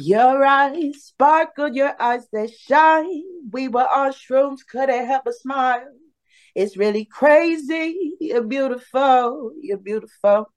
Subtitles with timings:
[0.00, 3.24] Your eyes sparkle, your eyes that shine.
[3.50, 5.88] We were on shrooms, couldn't help but smile.
[6.54, 8.12] It's really crazy.
[8.20, 9.50] You're beautiful.
[9.60, 10.52] You're beautiful.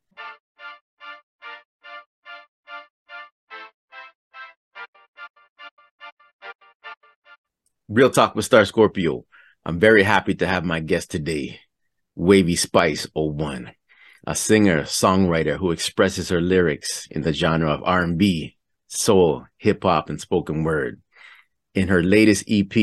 [7.90, 9.26] Real Talk with Star Scorpio.
[9.66, 11.62] I'm very happy to have my guest today,
[12.16, 13.74] Wavvyspice01,
[14.28, 18.56] a singer, songwriter who expresses her lyrics in the genre of R&B,
[18.92, 21.02] soul, hip hop, and spoken word.
[21.74, 22.76] In her latest EP,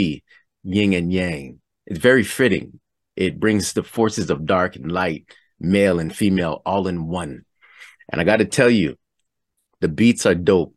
[0.65, 2.81] Yin and Yang, it's very fitting.
[3.17, 5.27] It brings the forces of dark and light,
[5.61, 7.45] male and female, all in one.
[8.11, 8.97] And I got to tell you,
[9.81, 10.75] the beats are dope.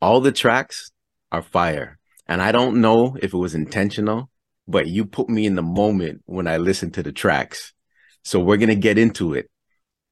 [0.00, 0.90] All the tracks
[1.30, 1.98] are fire.
[2.26, 4.30] And I don't know if it was intentional,
[4.66, 7.72] but you put me in the moment when I listened to the tracks.
[8.22, 9.50] So we're going to get into it.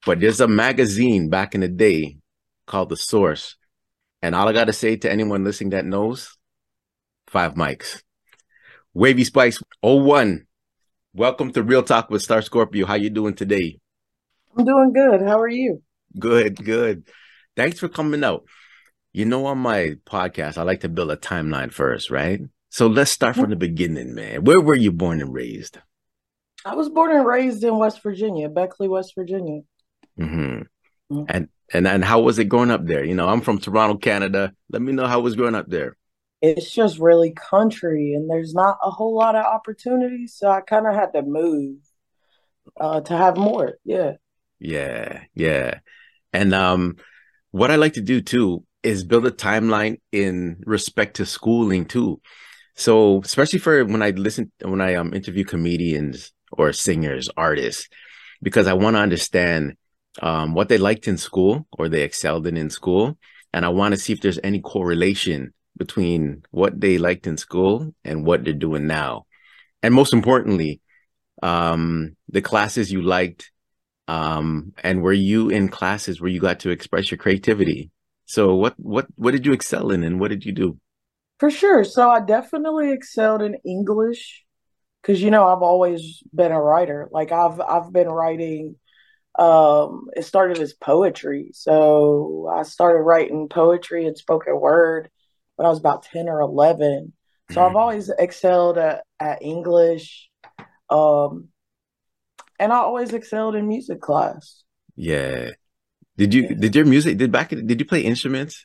[0.05, 2.19] But there's a magazine back in the day
[2.67, 3.57] called The Source
[4.27, 6.37] and all I got to say to anyone listening that knows,
[7.29, 8.03] five mics.
[8.93, 10.47] Wavy Spice 01.
[11.15, 12.87] Welcome to Real Talk with Star Scorpio.
[12.87, 13.79] How you doing today?
[14.57, 15.23] I'm doing good.
[15.23, 15.81] How are you?
[16.19, 17.07] Good, good.
[17.55, 18.43] Thanks for coming out.
[19.13, 22.41] You know, on my podcast, I like to build a timeline first, right?
[22.69, 24.43] So let's start from the beginning, man.
[24.43, 25.79] Where were you born and raised?
[26.65, 29.61] I was born and raised in West Virginia, Beckley, West Virginia.
[30.19, 30.63] Mm-hmm.
[31.13, 31.25] Mm-hmm.
[31.29, 33.05] And and and how was it growing up there?
[33.05, 34.53] You know, I'm from Toronto, Canada.
[34.71, 35.97] Let me know how it was growing up there.
[36.43, 40.87] It's just really country, and there's not a whole lot of opportunities, so I kind
[40.87, 41.79] of had to move
[42.79, 43.79] uh, to have more.
[43.85, 44.13] Yeah.
[44.59, 45.81] Yeah, yeah,
[46.33, 46.97] and um,
[47.51, 52.21] what I like to do too is build a timeline in respect to schooling too.
[52.75, 57.89] So, especially for when I listen, when I um interview comedians or singers, artists,
[58.43, 59.77] because I want to understand
[60.23, 63.19] um, what they liked in school or they excelled in in school.
[63.53, 67.95] And I want to see if there's any correlation between what they liked in school
[68.05, 69.27] and what they're doing now.
[69.83, 70.81] And most importantly,
[71.43, 73.51] um, the classes you liked,
[74.09, 77.91] um, and were you in classes where you got to express your creativity?
[78.27, 80.79] So what, what, what did you excel in and what did you do?
[81.39, 81.85] For sure.
[81.85, 84.45] So I definitely excelled in English
[85.03, 87.09] because, you know, I've always been a writer.
[87.11, 88.77] Like I've, I've been writing
[89.39, 91.51] um, it started as poetry.
[91.53, 95.11] So I started writing poetry and spoken word
[95.57, 97.13] when I was about 10 or 11.
[97.53, 97.77] So I've mm-hmm.
[97.77, 100.29] always excelled at, at English.
[100.89, 101.49] Um,
[102.59, 104.63] and I always excelled in music class.
[104.97, 105.51] Yeah.
[106.17, 108.65] Did you, did your music, did back, did you play instruments?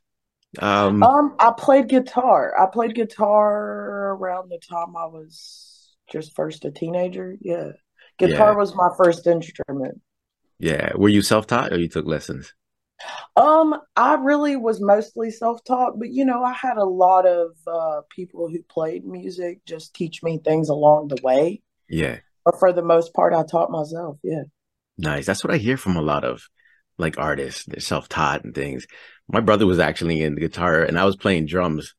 [0.60, 2.54] Um, um, I played guitar.
[2.58, 7.36] I played guitar around the time I was just first a teenager.
[7.42, 7.72] Yeah.
[8.18, 8.58] Guitar yeah.
[8.58, 10.02] was my first instrument.
[10.62, 10.92] Yeah.
[10.96, 12.54] Were you self taught or you took lessons?
[13.36, 17.52] Um, I really was mostly self taught, but you know, I had a lot of
[17.66, 21.62] uh, people who played music just teach me things along the way.
[21.90, 22.20] Yeah.
[22.46, 24.18] But for the most part, I taught myself.
[24.24, 24.44] Yeah.
[24.98, 25.26] Nice.
[25.26, 26.48] That's what I hear from a lot of
[26.98, 27.66] like artists.
[27.66, 28.86] They're self taught and things.
[29.28, 31.96] My brother was actually in the guitar and I was playing drums,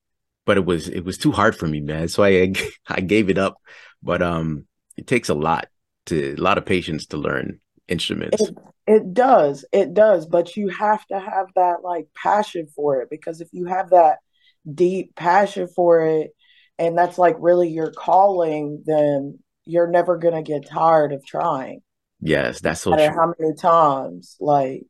[0.47, 2.07] but it was it was too hard for me, man.
[2.07, 2.53] So I
[2.87, 3.57] I gave it up.
[4.05, 5.69] But um, it takes a lot
[6.07, 7.61] to a lot of patience to learn
[7.93, 8.43] instruments.
[8.43, 9.65] It, it does.
[9.73, 10.27] It does.
[10.27, 14.19] But you have to have that like passion for it because if you have that
[14.73, 16.31] deep passion for it
[16.79, 21.83] and that's like really your calling, then you're never going to get tired of trying.
[22.21, 24.37] Yes, that's so no How many times?
[24.41, 24.85] Like,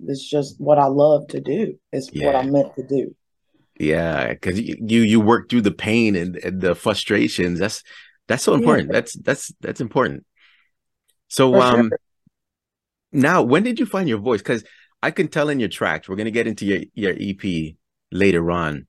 [0.00, 1.78] it's just what I love to do.
[1.92, 2.26] It's yeah.
[2.26, 3.14] what I'm meant to do.
[3.78, 7.58] Yeah, because you, you you work through the pain and, and the frustrations.
[7.58, 7.82] That's
[8.26, 8.88] that's so important.
[8.88, 8.92] Yeah.
[8.94, 10.24] That's that's that's important.
[11.28, 12.00] So For um sure.
[13.12, 14.40] Now when did you find your voice?
[14.40, 14.64] Because
[15.02, 17.74] I can tell in your tracks, we're gonna get into your, your EP
[18.10, 18.86] later on.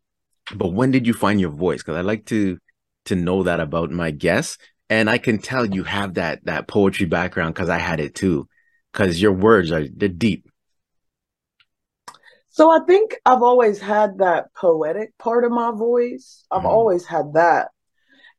[0.56, 1.81] But when did you find your voice?
[1.81, 2.58] Because I like to
[3.06, 4.58] to know that about my guests.
[4.90, 8.47] And I can tell you have that that poetry background because I had it too.
[8.91, 10.50] Because your words are they're deep.
[12.50, 16.44] So I think I've always had that poetic part of my voice.
[16.52, 16.67] I've mm-hmm.
[16.67, 17.70] always had that.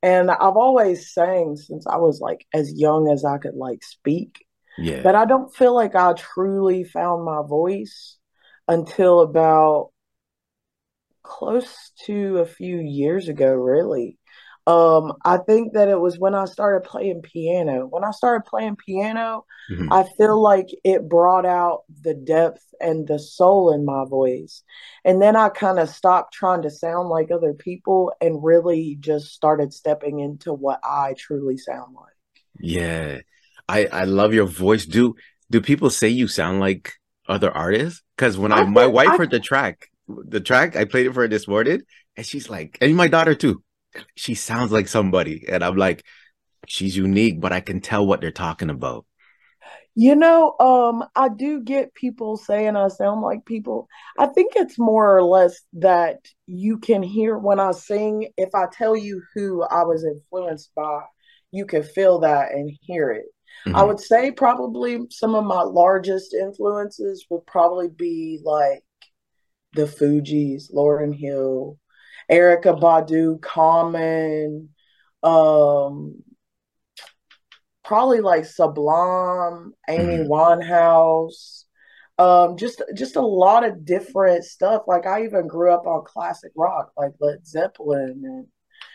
[0.02, 4.44] And I've always sang since I was like as young as I could like speak.
[4.80, 5.02] Yeah.
[5.02, 8.16] But I don't feel like I truly found my voice
[8.66, 9.90] until about
[11.22, 14.18] close to a few years ago, really.
[14.66, 17.86] Um, I think that it was when I started playing piano.
[17.86, 19.92] When I started playing piano, mm-hmm.
[19.92, 24.62] I feel like it brought out the depth and the soul in my voice.
[25.04, 29.32] And then I kind of stopped trying to sound like other people and really just
[29.32, 32.14] started stepping into what I truly sound like.
[32.58, 33.20] Yeah.
[33.70, 34.84] I I love your voice.
[34.84, 35.14] Do
[35.50, 36.94] do people say you sound like
[37.28, 38.02] other artists?
[38.16, 40.76] Cuz when I, I my wife I, heard the track, the track.
[40.76, 41.82] I played it for her this morning,
[42.16, 43.62] and she's like, and my daughter too.
[44.14, 46.04] She sounds like somebody, and I'm like,
[46.66, 49.06] she's unique, but I can tell what they're talking about.
[49.96, 53.88] You know, um, I do get people saying I sound like people.
[54.18, 58.28] I think it's more or less that you can hear when I sing.
[58.36, 61.02] If I tell you who I was influenced by,
[61.50, 63.26] you can feel that and hear it.
[63.66, 63.76] Mm-hmm.
[63.76, 68.82] I would say probably some of my largest influences would probably be like
[69.74, 71.78] the Fugees, Lauryn Hill,
[72.30, 74.70] Erykah Badu, Common,
[75.22, 76.22] um,
[77.84, 80.30] probably like Sublime, Amy mm-hmm.
[80.30, 81.64] Winehouse,
[82.18, 84.82] um, just just a lot of different stuff.
[84.86, 88.46] Like I even grew up on classic rock, like Led Zeppelin and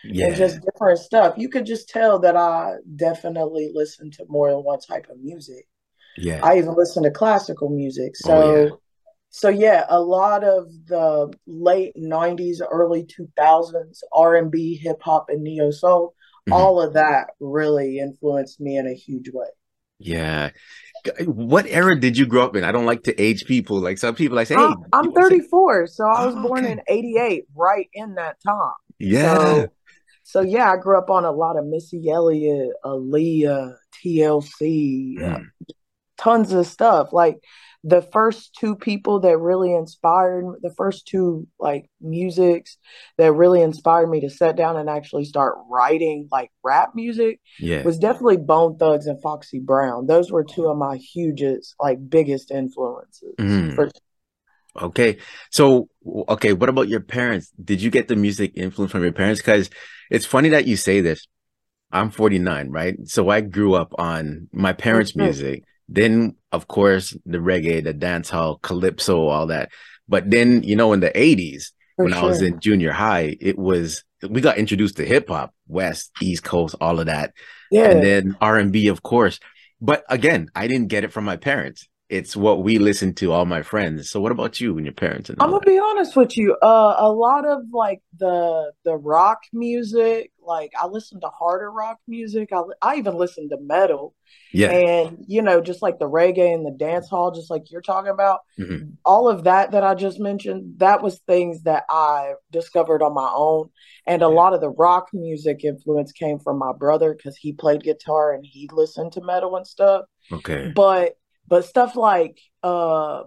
[0.04, 0.26] yeah.
[0.26, 1.34] and just different stuff.
[1.36, 5.66] You could just tell that I definitely listen to more than one type of music.
[6.16, 6.40] Yeah.
[6.42, 8.16] I even listen to classical music.
[8.16, 8.70] So oh, yeah.
[9.30, 15.70] so yeah, a lot of the late 90s, early 2000s R&B, hip hop and neo
[15.70, 16.14] soul,
[16.48, 16.52] mm-hmm.
[16.52, 19.48] all of that really influenced me in a huge way.
[19.98, 20.50] Yeah.
[21.24, 22.64] What era did you grow up in?
[22.64, 23.78] I don't like to age people.
[23.78, 26.72] Like some people, I say, hey, I'm 34, so I was oh, born okay.
[26.72, 28.72] in 88, right in that time.
[28.98, 29.36] Yeah.
[29.36, 29.68] So
[30.26, 35.22] so yeah, I grew up on a lot of Missy Elliott, Aaliyah, TLC, mm.
[35.22, 35.38] uh,
[36.18, 37.12] tons of stuff.
[37.12, 37.36] Like
[37.84, 42.76] the first two people that really inspired the first two like musics
[43.18, 47.84] that really inspired me to sit down and actually start writing like rap music yeah.
[47.84, 50.08] was definitely Bone Thugs and Foxy Brown.
[50.08, 53.36] Those were two of my hugest, like biggest influences.
[53.38, 53.76] Mm.
[53.76, 53.92] For-
[54.82, 55.18] okay.
[55.50, 55.88] So
[56.28, 57.50] okay, what about your parents?
[57.62, 59.40] Did you get the music influence from your parents?
[59.40, 59.70] Because
[60.10, 61.26] it's funny that you say this.
[61.92, 62.96] I'm 49, right?
[63.04, 65.22] So I grew up on my parents' mm-hmm.
[65.22, 65.64] music.
[65.88, 69.70] Then, of course, the reggae, the dancehall, calypso, all that.
[70.08, 72.22] But then, you know, in the 80s, For when sure.
[72.22, 76.42] I was in junior high, it was we got introduced to hip hop, West, East
[76.42, 77.32] Coast, all of that.
[77.70, 77.90] Yeah.
[77.90, 79.38] And then R&B, of course.
[79.80, 83.44] But again, I didn't get it from my parents it's what we listen to all
[83.44, 84.10] my friends.
[84.10, 85.66] So what about you and your parents and i'm gonna that?
[85.66, 90.86] be honest with you uh a lot of like the the rock music like i
[90.86, 92.50] listen to harder rock music.
[92.52, 94.14] I, I even listen to metal.
[94.52, 94.70] Yeah.
[94.70, 98.12] And you know just like the reggae and the dance hall just like you're talking
[98.12, 98.90] about mm-hmm.
[99.04, 103.30] all of that that i just mentioned that was things that i discovered on my
[103.34, 103.70] own.
[104.06, 104.32] And a yeah.
[104.32, 108.44] lot of the rock music influence came from my brother because he played guitar and
[108.46, 110.04] he listened to metal and stuff.
[110.32, 110.72] Okay.
[110.74, 111.16] But
[111.48, 113.22] but stuff like uh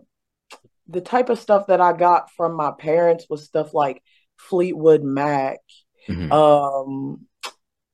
[0.90, 4.02] the type of stuff that I got from my parents was stuff like
[4.38, 5.60] Fleetwood Mac,
[6.08, 6.32] mm-hmm.
[6.32, 7.28] um,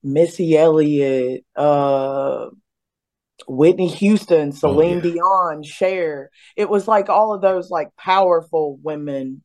[0.02, 2.48] Missy Elliott, uh,
[3.48, 5.14] Whitney Houston, Celine oh, yeah.
[5.14, 6.30] Dion, Cher.
[6.56, 9.42] It was like all of those like powerful women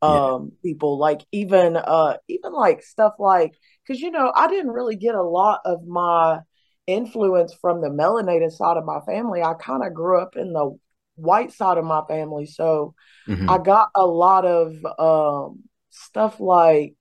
[0.00, 0.70] um yeah.
[0.70, 3.52] people like even uh even like stuff like
[3.86, 6.40] cuz you know I didn't really get a lot of my
[6.86, 9.42] influence from the melanated side of my family.
[9.42, 10.76] I kind of grew up in the
[11.16, 12.94] white side of my family, so
[13.28, 13.48] mm-hmm.
[13.48, 16.94] I got a lot of um, stuff like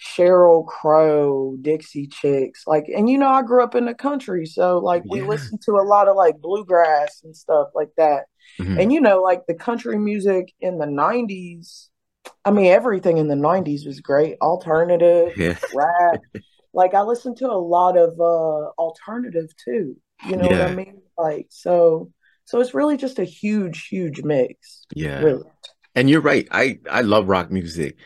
[0.00, 4.78] Sheryl Crow, Dixie Chicks, like, and you know, I grew up in the country, so
[4.78, 8.24] like we listened to a lot of like bluegrass and stuff like that.
[8.58, 8.80] Mm-hmm.
[8.80, 11.88] And you know, like the country music in the '90s.
[12.44, 14.36] I mean, everything in the '90s was great.
[14.40, 15.56] Alternative, yeah.
[15.74, 16.20] rap.
[16.76, 19.96] Like I listen to a lot of uh alternative too.
[20.26, 20.58] You know yeah.
[20.58, 21.00] what I mean?
[21.18, 22.12] Like so
[22.44, 24.84] so it's really just a huge, huge mix.
[24.94, 25.18] Yeah.
[25.20, 25.48] Really.
[25.96, 26.46] And you're right.
[26.52, 27.96] I I love rock music.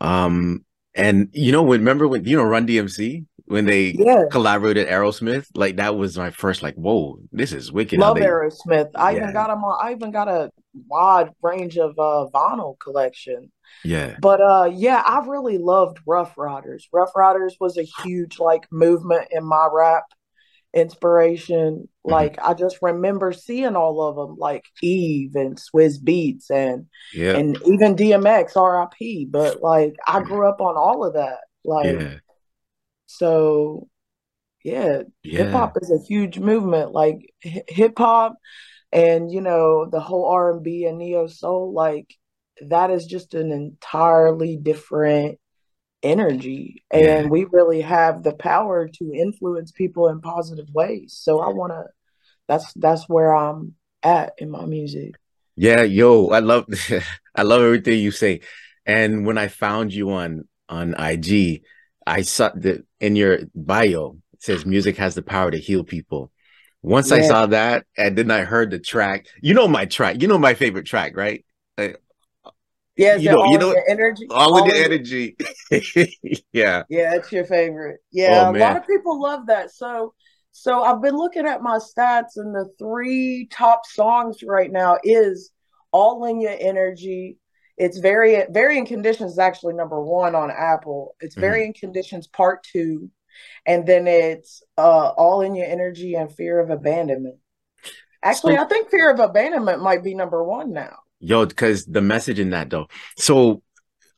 [0.00, 4.24] Um and you know remember when you know Run DMC when they yeah.
[4.30, 7.98] collaborated Aerosmith like that was my first like whoa this is wicked.
[7.98, 8.90] Love they, Aerosmith.
[8.94, 9.16] I yeah.
[9.22, 9.78] even got them on.
[9.82, 13.50] I even got a wide range of uh, vinyl collection.
[13.84, 14.16] Yeah.
[14.20, 16.88] But uh yeah, I really loved Ruff Ryders.
[16.92, 20.04] Ruff Ryders was a huge like movement in my rap
[20.74, 21.88] inspiration.
[22.06, 22.10] Mm-hmm.
[22.10, 27.36] Like I just remember seeing all of them, like Eve and Swizz Beatz and yeah.
[27.36, 29.28] and even DMX, RIP.
[29.30, 31.38] But like I grew up on all of that.
[31.64, 32.14] Like yeah.
[33.06, 33.88] so
[34.64, 35.44] yeah, yeah.
[35.44, 36.92] hip hop is a huge movement.
[36.92, 38.36] Like h- hip hop
[38.92, 42.14] and you know, the whole R and B and neo soul, like
[42.62, 45.38] that is just an entirely different
[46.02, 46.84] energy.
[46.90, 47.26] And yeah.
[47.26, 51.18] we really have the power to influence people in positive ways.
[51.20, 51.84] So i want to
[52.46, 55.14] that's that's where i'm at in my music.
[55.56, 56.66] Yeah yo i love
[57.34, 58.40] i love everything you say.
[58.86, 61.62] And when i found you on on ig
[62.06, 66.30] i saw that in your bio it says music has the power to heal people
[66.82, 67.16] once yeah.
[67.16, 70.38] i saw that and then i heard the track you know my track you know
[70.38, 71.44] my favorite track right
[72.98, 74.26] Yeah, you know, you know, energy.
[74.28, 75.36] All, all in your energy.
[76.52, 76.82] yeah.
[76.88, 78.00] Yeah, it's your favorite.
[78.10, 79.70] Yeah, oh, a lot of people love that.
[79.70, 80.14] So,
[80.50, 85.52] so I've been looking at my stats, and the three top songs right now is
[85.92, 87.38] "All in Your Energy."
[87.76, 91.14] It's very varying conditions is actually number one on Apple.
[91.20, 91.40] It's mm-hmm.
[91.40, 93.08] varying conditions part two,
[93.66, 97.36] and then it's uh, "All in Your Energy" and "Fear of Abandonment."
[98.22, 100.98] Actually, so, I think "Fear of Abandonment" might be number one now.
[101.20, 102.88] Yo, because the message in that though.
[103.16, 103.62] So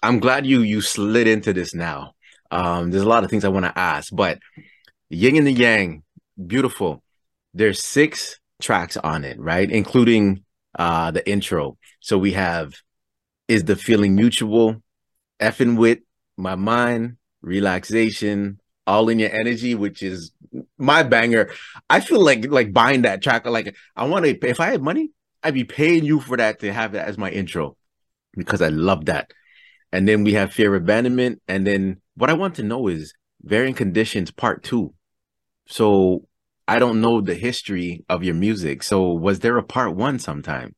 [0.03, 2.13] I'm glad you you slid into this now.
[2.51, 4.39] Um, there's a lot of things I want to ask, but
[5.09, 6.03] Yin and the Yang,
[6.47, 7.03] beautiful.
[7.55, 9.71] There's six tracks on it, right?
[9.71, 10.45] Including
[10.79, 11.79] uh the intro.
[12.01, 12.75] So we have
[13.49, 14.83] Is the Feeling Mutual,
[15.41, 15.99] Effing With,
[16.37, 18.60] My Mind, Relaxation,
[18.91, 20.33] All in Your Energy, which is
[20.77, 21.51] my banger.
[21.89, 23.47] I feel like like buying that track.
[23.47, 26.73] Like I want to if I had money, I'd be paying you for that to
[26.73, 27.77] have that as my intro
[28.37, 29.31] because I love that.
[29.93, 31.41] And then we have fear of abandonment.
[31.49, 34.93] And then what I want to know is varying conditions part two.
[35.67, 36.27] So
[36.67, 38.83] I don't know the history of your music.
[38.83, 40.75] So was there a part one sometime?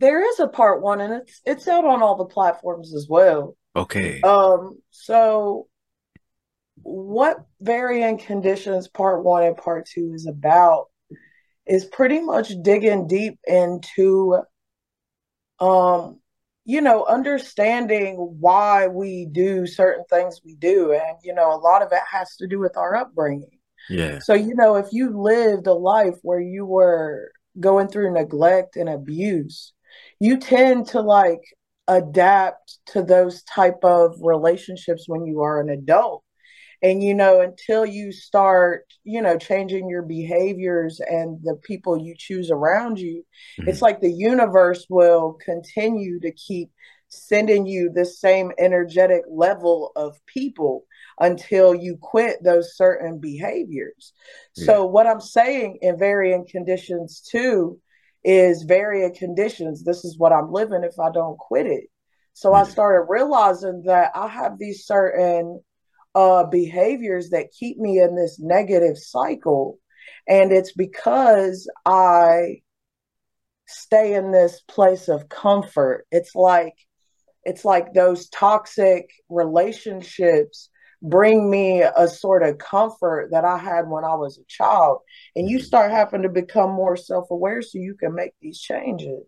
[0.00, 3.56] There is a part one and it's it's out on all the platforms as well.
[3.76, 4.20] Okay.
[4.22, 5.68] Um so
[6.82, 10.86] what varying conditions part one and part two is about
[11.66, 14.38] is pretty much digging deep into
[15.60, 16.18] um
[16.64, 20.92] you know understanding why we do certain things we do.
[20.92, 23.58] And you know a lot of it has to do with our upbringing.
[23.88, 24.18] Yeah.
[24.20, 28.88] So you know if you lived a life where you were going through neglect and
[28.88, 29.74] abuse
[30.18, 31.42] you tend to like
[31.88, 36.22] adapt to those type of relationships when you are an adult
[36.82, 42.14] and you know until you start you know changing your behaviors and the people you
[42.16, 43.24] choose around you
[43.58, 43.68] mm-hmm.
[43.68, 46.70] it's like the universe will continue to keep
[47.08, 50.86] sending you the same energetic level of people
[51.20, 54.12] until you quit those certain behaviors
[54.56, 54.66] yeah.
[54.66, 57.78] so what i'm saying in varying conditions too
[58.24, 61.84] is varying conditions this is what i'm living if i don't quit it
[62.32, 65.60] so i started realizing that i have these certain
[66.14, 69.78] uh, behaviors that keep me in this negative cycle.
[70.28, 72.62] And it's because I
[73.66, 76.06] stay in this place of comfort.
[76.10, 76.74] It's like
[77.44, 80.68] it's like those toxic relationships
[81.02, 84.98] bring me a sort of comfort that I had when I was a child.
[85.34, 89.24] And you start having to become more self-aware so you can make these changes.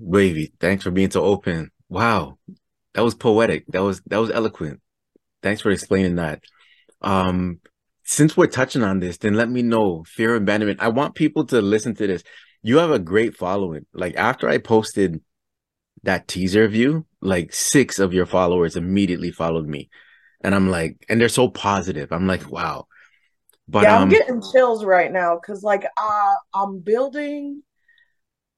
[0.00, 1.72] Wavvy, thanks for being so open.
[1.88, 2.38] Wow
[2.94, 3.66] that was poetic.
[3.68, 4.80] That was that was eloquent.
[5.42, 6.42] Thanks for explaining that.
[7.02, 7.60] Um,
[8.04, 10.80] since we're touching on this, then let me know fear abandonment.
[10.80, 12.22] I want people to listen to this.
[12.62, 13.86] You have a great following.
[13.92, 15.20] Like after I posted
[16.02, 19.90] that teaser of you, like six of your followers immediately followed me.
[20.42, 22.12] And I'm like, and they're so positive.
[22.12, 22.86] I'm like, wow.
[23.66, 27.62] But yeah, I'm um, getting chills right now because like I I'm building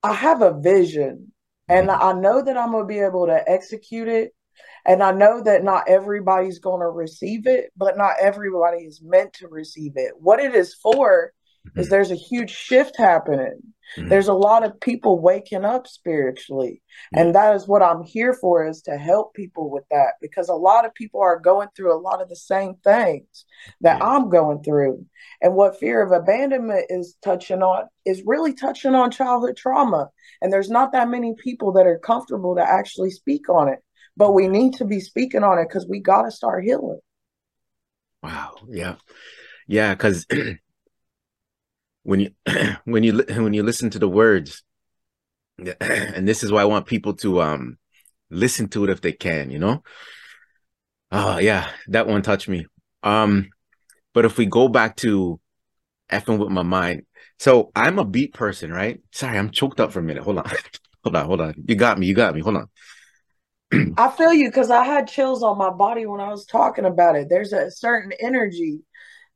[0.02, 1.32] I have a vision
[1.68, 4.32] and I know that I'm going to be able to execute it.
[4.84, 9.32] And I know that not everybody's going to receive it, but not everybody is meant
[9.34, 10.12] to receive it.
[10.18, 11.32] What it is for.
[11.74, 13.60] Is there's a huge shift happening.
[13.96, 14.08] Mm-hmm.
[14.08, 16.82] There's a lot of people waking up spiritually.
[17.14, 17.18] Mm-hmm.
[17.18, 20.54] And that is what I'm here for is to help people with that because a
[20.54, 23.44] lot of people are going through a lot of the same things
[23.80, 25.06] that I'm going through.
[25.40, 30.10] And what fear of abandonment is touching on is really touching on childhood trauma.
[30.42, 33.78] And there's not that many people that are comfortable to actually speak on it.
[34.16, 37.00] But we need to be speaking on it because we got to start healing.
[38.22, 38.56] Wow.
[38.68, 38.96] Yeah.
[39.66, 39.94] Yeah.
[39.94, 40.26] Because
[42.06, 42.30] when you
[42.84, 44.62] when you when you listen to the words,
[45.80, 47.78] and this is why I want people to um
[48.30, 49.50] listen to it if they can.
[49.50, 49.82] You know.
[51.10, 52.66] Oh yeah, that one touched me.
[53.02, 53.50] Um,
[54.14, 55.40] but if we go back to
[56.10, 57.02] effing with my mind,
[57.38, 59.00] so I'm a beat person, right?
[59.12, 60.22] Sorry, I'm choked up for a minute.
[60.22, 60.50] Hold on.
[61.04, 61.54] hold on, hold on.
[61.66, 62.40] You got me, you got me.
[62.40, 63.94] Hold on.
[63.96, 67.16] I feel you because I had chills on my body when I was talking about
[67.16, 67.28] it.
[67.28, 68.80] There's a certain energy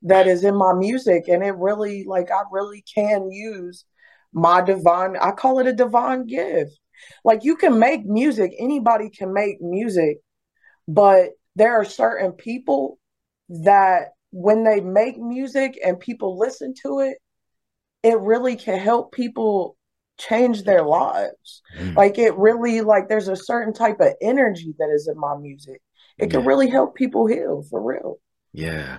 [0.03, 3.85] that is in my music, and it really, like, I really can use
[4.33, 6.79] my divine, I call it a divine gift.
[7.25, 10.19] Like, you can make music, anybody can make music,
[10.87, 12.99] but there are certain people
[13.49, 17.19] that when they make music and people listen to it,
[18.03, 19.77] it really can help people
[20.19, 21.63] change their lives.
[21.79, 21.97] Mm.
[21.97, 25.81] Like it really like there's a certain type of energy that is in my music.
[26.19, 28.19] It can really help people heal for real.
[28.53, 28.99] Yeah.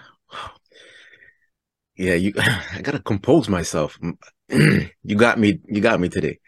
[2.01, 3.99] Yeah, you I gotta compose myself.
[4.49, 6.39] you got me, you got me today.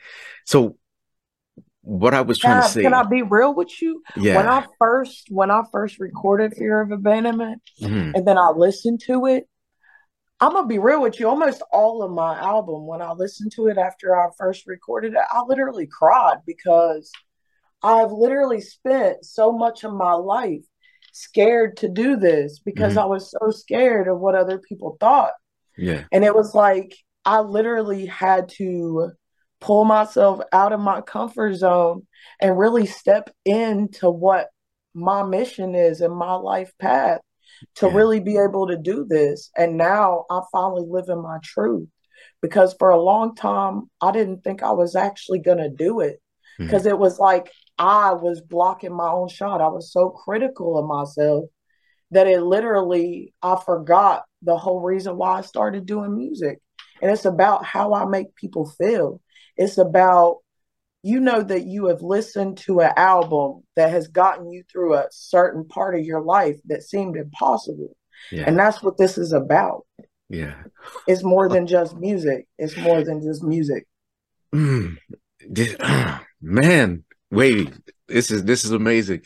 [0.45, 0.77] So
[1.81, 2.81] what I was trying can to I, say.
[2.81, 4.01] Can I be real with you?
[4.17, 4.37] Yeah.
[4.37, 8.13] When I first when I first recorded Fear of Abandonment Mhm.
[8.15, 9.47] and then I listened to it,
[10.39, 11.29] I'm gonna be real with you.
[11.29, 15.21] Almost all of my album, when I listened to it after I first recorded it,
[15.31, 17.11] I literally cried because
[17.83, 20.63] I've literally spent so much of my life
[21.11, 23.03] scared to do this because Mhm.
[23.03, 25.33] I was so scared of what other people thought.
[25.77, 26.03] Yeah.
[26.11, 29.11] And it was like I literally had to
[29.59, 32.05] pull myself out of my comfort zone
[32.41, 34.49] and really step into what
[34.93, 37.21] my mission is and my life path
[37.75, 37.93] to Yeah.
[37.95, 39.49] really be able to do this.
[39.57, 41.87] And now I'm finally live in my truth
[42.41, 46.21] because for a long time, I didn't think I was actually going to do it
[46.57, 46.65] hmm.
[46.65, 49.61] because it was like I was blocking my own shot.
[49.61, 51.45] I was so critical of myself
[52.11, 56.59] that it literally, I forgot the whole reason why I started doing music.
[57.01, 59.21] And it's about how I make people feel.
[59.57, 60.37] It's about,
[61.01, 65.07] you know, that you have listened to an album that has gotten you through a
[65.11, 67.95] certain part of your life that seemed impossible.
[68.31, 68.43] Yeah.
[68.47, 69.85] And that's what this is about.
[70.29, 70.55] yeah.
[71.07, 73.85] It's more than just music, it's more than just music.
[74.53, 74.97] Mm.
[76.41, 77.73] Man, wait,
[78.07, 79.21] this is this is amazing.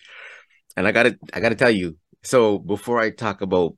[0.75, 3.75] And I gotta I gotta tell you, so before I talk about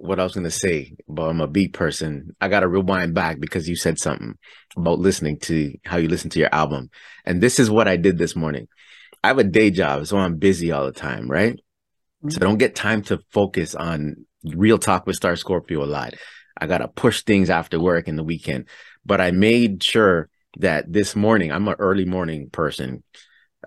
[0.00, 3.68] what I was gonna say but I'm a beat person, I gotta rewind back because
[3.68, 4.34] you said something
[4.76, 6.90] about listening to how you listen to your album.
[7.24, 8.68] And this is what I did this morning.
[9.22, 11.58] I have a day job, so I'm busy all the time, right?
[12.28, 16.14] So I don't get time to focus on real talk with Star Scorpio a lot.
[16.58, 18.68] I gotta push things after work in the weekend.
[19.04, 20.28] But I made sure
[20.58, 23.02] that this morning, I'm an early morning person.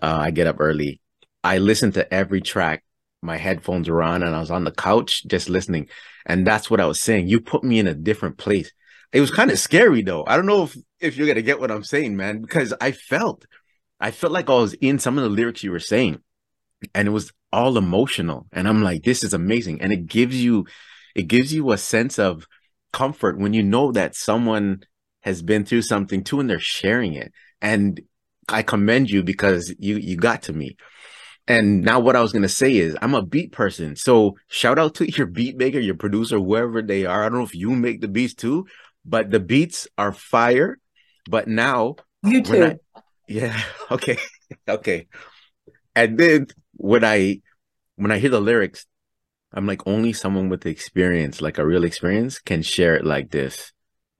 [0.01, 1.01] Uh, I get up early.
[1.43, 2.83] I listen to every track.
[3.23, 5.89] My headphones were on and I was on the couch just listening.
[6.25, 7.27] And that's what I was saying.
[7.27, 8.71] You put me in a different place.
[9.11, 10.23] It was kind of scary though.
[10.27, 13.45] I don't know if, if you're to get what I'm saying, man, because I felt,
[13.99, 16.19] I felt like I was in some of the lyrics you were saying
[16.93, 18.47] and it was all emotional.
[18.51, 19.81] And I'm like, this is amazing.
[19.81, 20.65] And it gives you,
[21.15, 22.47] it gives you a sense of
[22.91, 24.83] comfort when you know that someone
[25.21, 27.31] has been through something too and they're sharing it.
[27.61, 28.01] And
[28.49, 30.75] I commend you because you you got to me.
[31.47, 33.95] And now what I was gonna say is I'm a beat person.
[33.95, 37.23] So shout out to your beat maker, your producer, whoever they are.
[37.23, 38.65] I don't know if you make the beats too,
[39.05, 40.79] but the beats are fire.
[41.29, 42.63] But now You too.
[42.63, 42.77] I-
[43.27, 43.59] yeah,
[43.91, 44.17] okay.
[44.67, 45.07] okay.
[45.95, 47.41] And then when I
[47.95, 48.85] when I hear the lyrics,
[49.53, 53.31] I'm like only someone with the experience, like a real experience, can share it like
[53.31, 53.71] this.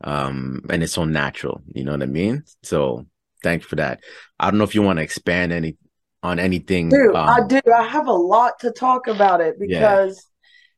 [0.04, 2.44] Um, and it's so natural, you know what I mean?
[2.62, 3.06] So
[3.42, 4.02] thanks for that.
[4.40, 5.78] I don't know if you want to expand any
[6.24, 6.90] on anything.
[6.90, 7.60] Dude, um, I do.
[7.72, 9.80] I have a lot to talk about it Yeah.
[9.80, 10.26] because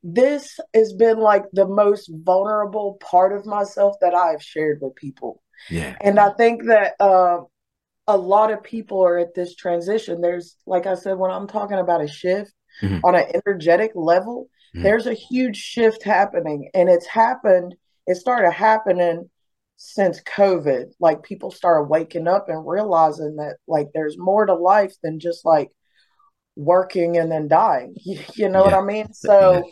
[0.03, 4.95] this has been like the most vulnerable part of myself that I have shared with
[4.95, 5.41] people.
[5.69, 7.39] yeah, And I think that uh,
[8.07, 10.21] a lot of people are at this transition.
[10.21, 12.51] There's, like I said, when I'm talking about a shift
[12.83, 13.01] Mhm.
[13.03, 14.83] on an energetic level, Mhm.
[14.83, 16.69] there's a huge shift happening.
[16.73, 19.29] And it's happened, it started happening
[19.77, 20.93] since COVID.
[20.99, 25.45] Like people started waking up and realizing that like there's more to life than just
[25.45, 25.71] like
[26.55, 27.95] working and then dying.
[28.05, 29.13] You, you know what I mean?
[29.13, 29.63] So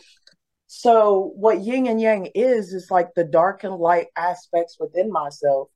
[0.67, 5.69] so what yin and yang is is like the dark and light aspects within myself.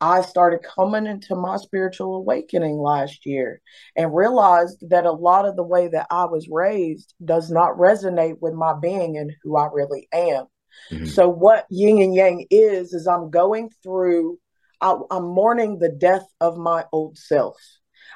[0.00, 3.60] I started coming into my spiritual awakening last year
[3.94, 8.40] and realized that a lot of the way that I was raised does not resonate
[8.40, 10.46] with my being and who I really am.
[10.92, 11.08] Mhm.
[11.08, 14.38] So what yin and yang is is I'm going through
[14.80, 17.56] I, I'm mourning the death of my old self.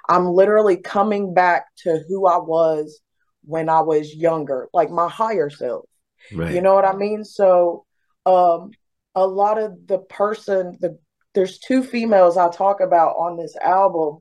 [0.08, 3.00] I'm literally coming back to who I was
[3.44, 5.84] when I was younger, like my higher self.
[6.34, 6.52] right.
[6.54, 7.24] You know what I mean?
[7.24, 7.84] So
[8.26, 8.70] um
[9.14, 10.98] a lot of the person the
[11.34, 14.18] there's two females I talk about on this album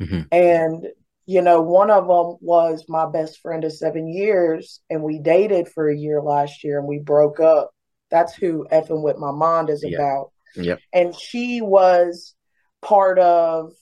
[0.00, 0.26] Mhm.
[0.32, 0.86] and
[1.24, 5.68] you know one of them was my best friend of 7 years and we dated
[5.68, 7.70] for a year last year and we broke up.
[8.10, 9.96] That's who effing with my mind is Yeah.
[9.98, 10.32] about.
[10.54, 10.78] Yep.
[10.92, 12.34] And she was
[12.82, 13.72] part of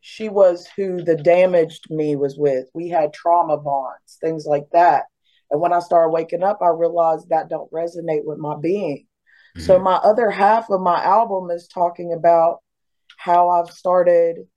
[0.00, 2.66] she was who the damaged me was with.
[2.72, 5.04] We had trauma bonds, things like that.
[5.50, 9.06] And when I started waking up, I realized that don't resonate with my being.
[9.58, 9.82] So Mhm.
[9.82, 12.62] my other half of my album is talking about
[13.16, 14.48] how I've started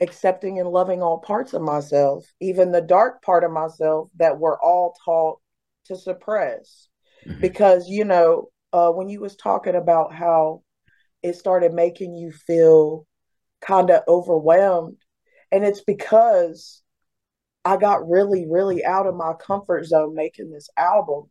[0.00, 4.60] accepting and loving all parts of myself, even the dark part of myself that we're
[4.60, 5.40] all taught
[5.86, 6.88] to suppress.
[7.26, 7.40] Mhm.
[7.40, 10.62] Because you know, uh, when you was talking about how
[11.22, 13.06] it started making you feel
[13.60, 14.98] kind of overwhelmed,
[15.50, 16.82] and it's because
[17.64, 21.30] I got really, really out of my comfort zone making this album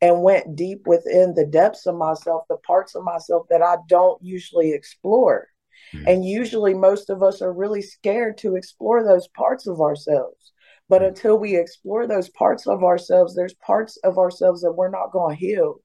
[0.00, 4.22] and went deep within the depths of myself, the parts of myself that I don't
[4.22, 5.48] usually explore.
[5.94, 6.08] Mm-hmm.
[6.08, 10.52] And usually, most of us are really scared to explore those parts of ourselves.
[10.88, 15.12] But until we explore those parts of ourselves, there's parts of ourselves that we're not
[15.12, 15.80] going to heal.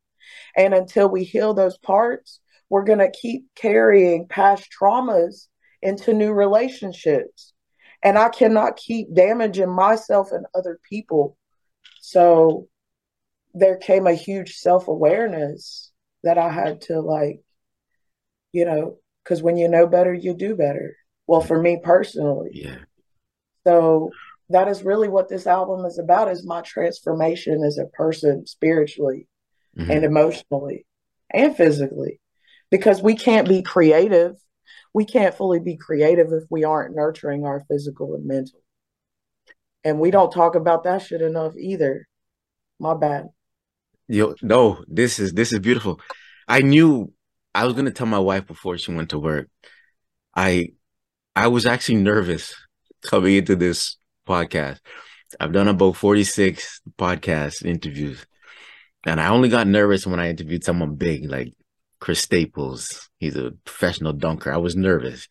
[0.55, 5.47] And until we heal those parts, we're going to keep carrying past traumas
[5.81, 7.53] into new relationships.
[8.03, 11.37] And I cannot keep damaging myself and other people.
[12.01, 12.67] So
[13.53, 15.91] there came a huge self awareness
[16.23, 17.41] that I had to, like,
[18.51, 20.95] you know, because when you know better, you do better.
[21.27, 22.51] Well, for me personally.
[22.53, 22.77] Yeah.
[23.65, 24.11] So
[24.49, 29.27] that is really what this album is about is my transformation as a person spiritually
[29.77, 29.91] mm-hmm.
[29.91, 30.85] and emotionally
[31.31, 32.19] and physically.
[32.71, 34.35] Because we can't be creative.
[34.93, 38.61] We can't fully be creative if we aren't nurturing our physical and mental.
[39.83, 42.07] And we don't talk about that shit enough either.
[42.79, 43.27] My bad.
[44.07, 45.99] Yo no this is this is beautiful.
[46.47, 47.13] I knew
[47.53, 49.47] i was going to tell my wife before she went to work.
[50.35, 50.69] I
[51.35, 52.55] i was actually nervous
[53.03, 53.98] coming into this
[54.29, 54.77] podcast
[55.39, 58.25] i've done about 46 podcast interviews
[59.05, 61.53] and I only got nervous when I interviewed someone big like
[61.99, 63.09] Chris Staples.
[63.19, 64.51] He's a professional dunker.
[64.51, 65.27] I was nervous.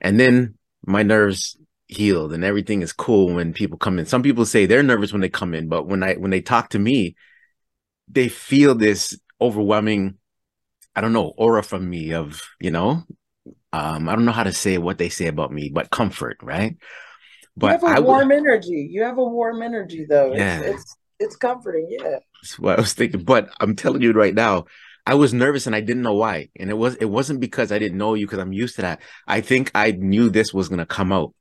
[0.00, 1.56] And then my nerves
[1.88, 4.06] healed and everything is cool when people come in.
[4.06, 6.70] Some people say they're nervous when they come in, but when I when they talk
[6.70, 7.14] to me,
[8.08, 10.16] they feel this overwhelming,
[10.94, 13.04] I don't know, aura from me of, you know,
[13.72, 16.76] um, I don't know how to say what they say about me, but comfort, right?
[17.56, 18.88] But you have a I warm energy.
[18.90, 20.34] You have a warm energy though.
[20.34, 20.60] Yeah.
[20.60, 21.86] It's, it's it's comforting.
[21.88, 22.18] Yeah.
[22.42, 23.24] That's what I was thinking.
[23.24, 24.66] But I'm telling you right now,
[25.06, 26.48] I was nervous and I didn't know why.
[26.56, 29.00] And it was it wasn't because I didn't know you because I'm used to that.
[29.26, 31.34] I think I knew this was gonna come out.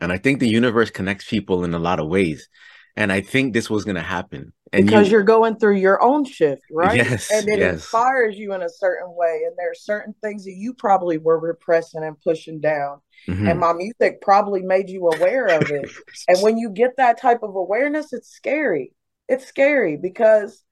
[0.00, 2.48] And I think the universe connects people in a lot of ways.
[2.96, 4.52] And I think this was gonna happen.
[4.72, 6.96] And because you, are going through your own shift, right?
[6.96, 7.30] Yes.
[7.30, 7.74] And it yes.
[7.74, 9.42] inspires you in a certain way.
[9.46, 13.00] And there are certain things that you probably were repressing and pushing down.
[13.28, 13.48] Mm-hmm.
[13.48, 15.88] And my music probably made you aware of it.
[16.28, 18.92] and when you get that type of awareness, it's scary
[19.28, 20.62] it's scary because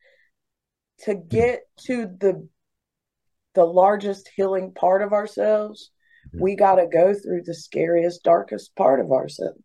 [1.00, 2.48] to get to the
[3.54, 5.90] the largest healing part of ourselves,
[6.28, 6.42] mm-hmm.
[6.42, 9.60] we got to go through the scariest, darkest part of ourselves.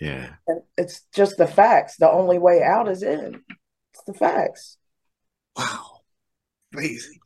[0.00, 0.34] Yeah.
[0.76, 1.96] It's just the facts.
[1.96, 3.42] The only way out is in.
[3.94, 4.76] It's the facts.
[5.56, 6.00] Wow.
[6.74, 7.20] Crazy.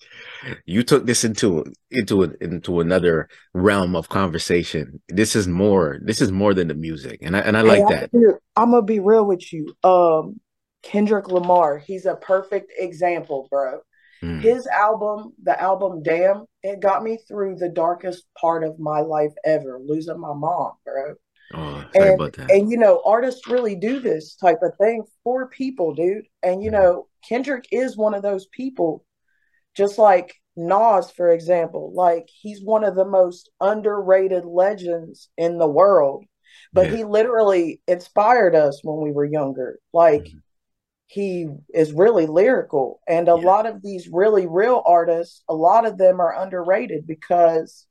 [0.64, 5.02] You took this into into into another realm of conversation.
[5.09, 5.98] This is more.
[6.02, 8.11] This is more than the music, and I and I like that.
[8.56, 9.74] I'm gonna be real with you.
[9.83, 10.40] Um,
[10.83, 13.80] Kendrick Lamar, he's a perfect example, bro.
[14.22, 14.40] Mm.
[14.40, 19.33] His album, the album Damn, it got me through the darkest part of my life
[19.44, 21.14] ever, losing my mom, bro.
[21.52, 22.50] Oh, sorry and, about that.
[22.50, 26.26] And you know, artists really do this type of thing for people, dude.
[26.42, 29.04] And you know, Kendrick is one of those people,
[29.76, 31.92] just like Nas, for example.
[31.94, 36.24] Like he's one of the most underrated legends in the world.
[36.72, 36.98] But yeah.
[36.98, 39.78] he literally inspired us when we were younger.
[39.92, 40.40] Like mm
[41.10, 43.44] he is really lyrical and a yeah.
[43.44, 47.88] lot of these really real artists a lot of them are underrated because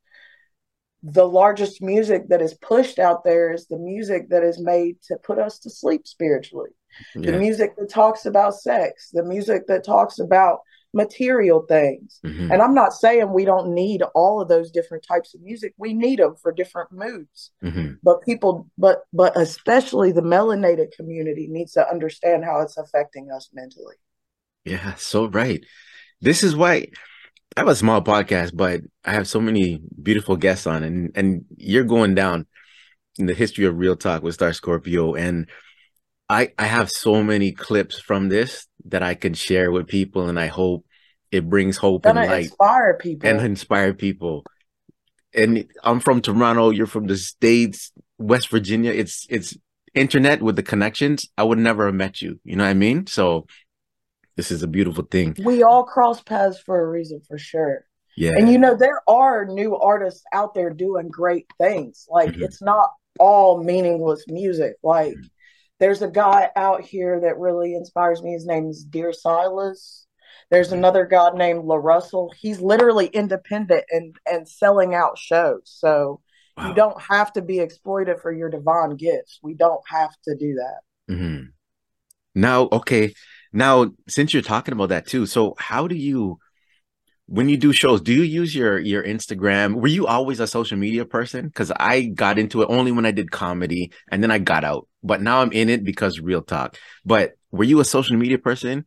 [1.01, 5.15] the largest music that is pushed out there is the music that is made to
[5.17, 6.71] put us to sleep spiritually
[7.15, 7.31] yeah.
[7.31, 10.59] the music that talks about sex the music that talks about
[10.93, 12.19] material things.
[12.25, 12.51] Mm-hmm.
[12.51, 15.73] And I'm not saying we don't need all of those different types of music.
[15.77, 17.51] We need them for different moods.
[17.63, 17.93] Mm-hmm.
[18.03, 23.49] But people, but but especially the melanated community needs to understand how it's affecting us
[23.53, 23.95] mentally.
[24.65, 25.63] Yeah, so right.
[26.21, 26.88] This is why
[27.57, 31.45] I have a small podcast, but I have so many beautiful guests on, and and
[31.57, 32.45] you're going down
[33.17, 35.49] in the history of real talk with Star Scorpio, and
[36.29, 40.39] I I have so many clips from this that I can share with people, and
[40.39, 40.85] I hope
[41.31, 44.45] it brings hope and light, inspire people, and inspire people.
[45.33, 46.69] And I'm from Toronto.
[46.69, 48.91] You're from the states, West Virginia.
[48.91, 49.57] It's it's
[49.93, 51.27] internet with the connections.
[51.38, 52.39] I would never have met you.
[52.43, 53.07] You know what I mean?
[53.07, 53.47] So
[54.39, 55.36] this is a beautiful thing.
[55.43, 57.86] We all cross paths for a reason, for sure.
[58.15, 58.32] Yeah.
[58.38, 62.08] And you know, there are new artists out there doing great things.
[62.10, 62.43] Like mm-hmm.
[62.43, 64.75] it's not all meaningless music.
[64.82, 65.28] Like mm-hmm.
[65.80, 68.34] There's a guy out here that really inspires me.
[68.34, 70.06] His name is Dear Silas.
[70.49, 72.34] There's another guy named La Russell.
[72.38, 75.62] He's literally independent and and selling out shows.
[75.65, 76.21] So
[76.58, 76.69] wow.
[76.69, 79.39] you don't have to be exploited for your divine gifts.
[79.41, 81.13] We don't have to do that.
[81.13, 81.43] Mm-hmm.
[82.36, 83.13] Now, okay.
[83.51, 86.39] Now, since you're talking about that too, so how do you
[87.29, 89.75] when you do shows, do you use your your Instagram?
[89.75, 91.45] Were you always a social media person?
[91.45, 94.88] Because I got into it only when I did comedy, and then I got out.
[95.03, 96.77] But now I'm in it because real talk.
[97.05, 98.85] But were you a social media person?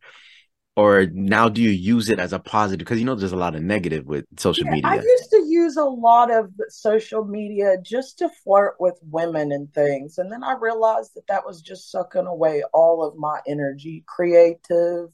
[0.75, 3.55] Or now do you use it as a positive because you know there's a lot
[3.55, 7.75] of negative with social Yeah, media I used to use a lot of social media
[7.81, 10.19] just to flirt with women and things.
[10.19, 15.09] And then I realized that that was just sucking away all of my energy, creative,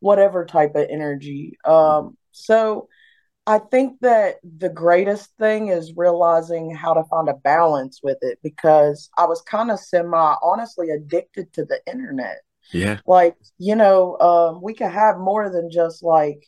[0.00, 1.58] whatever type of energy.
[1.64, 2.88] Um, so
[3.46, 8.38] I think that the greatest thing is realizing how to find a balance with it
[8.42, 12.38] because I was kind of semi honestly addicted to the internet.
[12.72, 16.42] Yeah Like, you know, um, we can have more than just like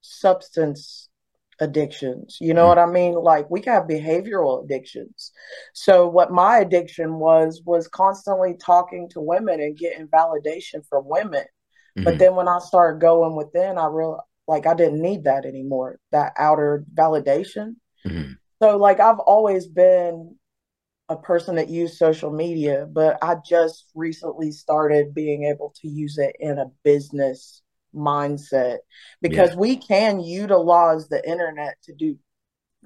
[0.00, 1.08] substance
[1.60, 2.38] addictions.
[2.40, 2.68] You know Mhm.
[2.68, 3.14] what I mean?
[3.14, 5.32] Like we can have behavioral addictions.
[5.74, 11.44] So what my addiction was was constantly talking to women and getting validation from women.
[12.04, 12.18] But Mhm.
[12.18, 16.32] then when I started going within, I real like I didn't need that anymore, that
[16.38, 17.76] outer validation.
[18.04, 18.38] Mhm.
[18.62, 20.36] So like I've always been
[21.12, 26.18] a person that used social media, but I just recently started being able to use
[26.18, 27.62] it in a business
[27.94, 28.78] mindset yeah
[29.20, 32.16] because we can utilize the internet to do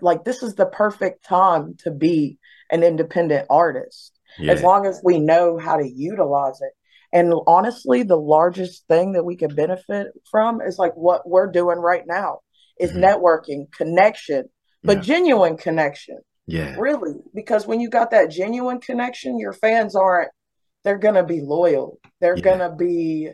[0.00, 2.38] like this is the perfect time to be
[2.70, 6.72] an independent artist as long as we know how to utilize it.
[7.12, 11.78] And honestly, the largest thing that we could benefit from is like what we're doing
[11.78, 12.40] right now
[12.78, 13.02] is Mhm.
[13.02, 14.50] networking, connection,
[14.82, 16.18] but yeah genuine connection.
[16.46, 20.30] Yeah Really, because when you got that genuine connection, your fans aren't,
[20.84, 21.98] they're gonna be loyal.
[22.20, 23.30] They're yeah gonna be,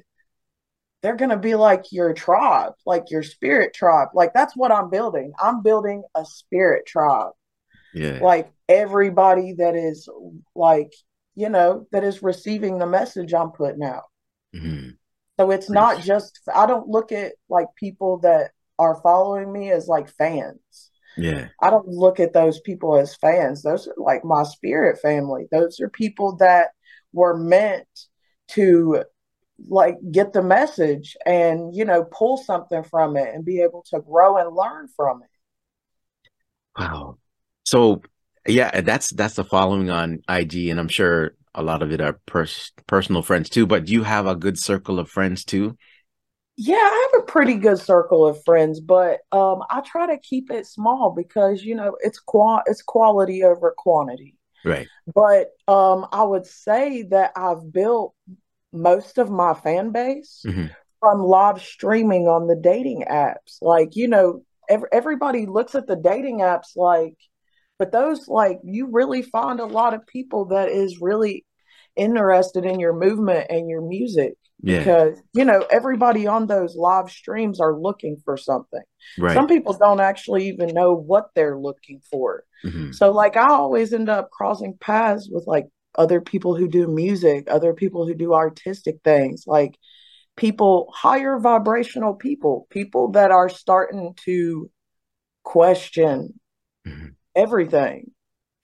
[1.02, 4.08] they're gonna be like your tribe, like your spirit tribe.
[4.14, 5.32] Like that's what I'm building.
[5.42, 7.32] I'm building a spirit tribe.
[7.92, 10.08] yeah Like everybody that is
[10.54, 10.92] like,
[11.34, 14.04] you know, that is receiving the message I'm putting out.
[14.54, 14.96] Mhm.
[15.40, 19.88] So it's not just, I don't look at like people that are following me as
[19.88, 20.91] like fans.
[21.16, 23.62] Yeah I don't look at those people as fans.
[23.62, 25.46] Those are like my spirit family.
[25.52, 26.70] Those are people that
[27.12, 27.86] were meant
[28.48, 29.04] to
[29.68, 34.00] like get the message and, you know, pull something from it and be able to
[34.00, 35.28] grow and learn from it.
[36.78, 37.16] wow
[37.64, 38.02] so
[38.46, 42.18] yeah that's that's the following on ig and i'm sure a lot of it are
[42.26, 45.76] pers- personal friends too but do you have a good circle of friends too
[46.64, 50.50] Yeah, I have a pretty good circle of friends, but um, I try to keep
[50.50, 54.36] it small because, you know, it's qua it's quality over quantity.
[54.64, 58.14] right But um, I would say that I've built
[58.72, 60.66] most of my fan base hmm
[61.00, 63.58] from live streaming on the dating apps.
[63.62, 67.16] Like, you know, ev everybody looks at the dating apps like,
[67.78, 71.44] but those, like, you really find a lot of people that is really
[71.96, 77.10] interested in your movement and your music yeah because, you know, everybody on those live
[77.10, 78.82] streams are looking for something.
[79.18, 82.44] right Some people don't actually even know what they're looking for.
[82.62, 86.86] hmm So, like, I always end up crossing paths with like other people who do
[86.86, 89.76] music, other people who do artistic things, like
[90.36, 94.70] people, higher vibrational people, people that are starting to
[95.42, 96.38] question
[96.86, 98.10] hmm everything.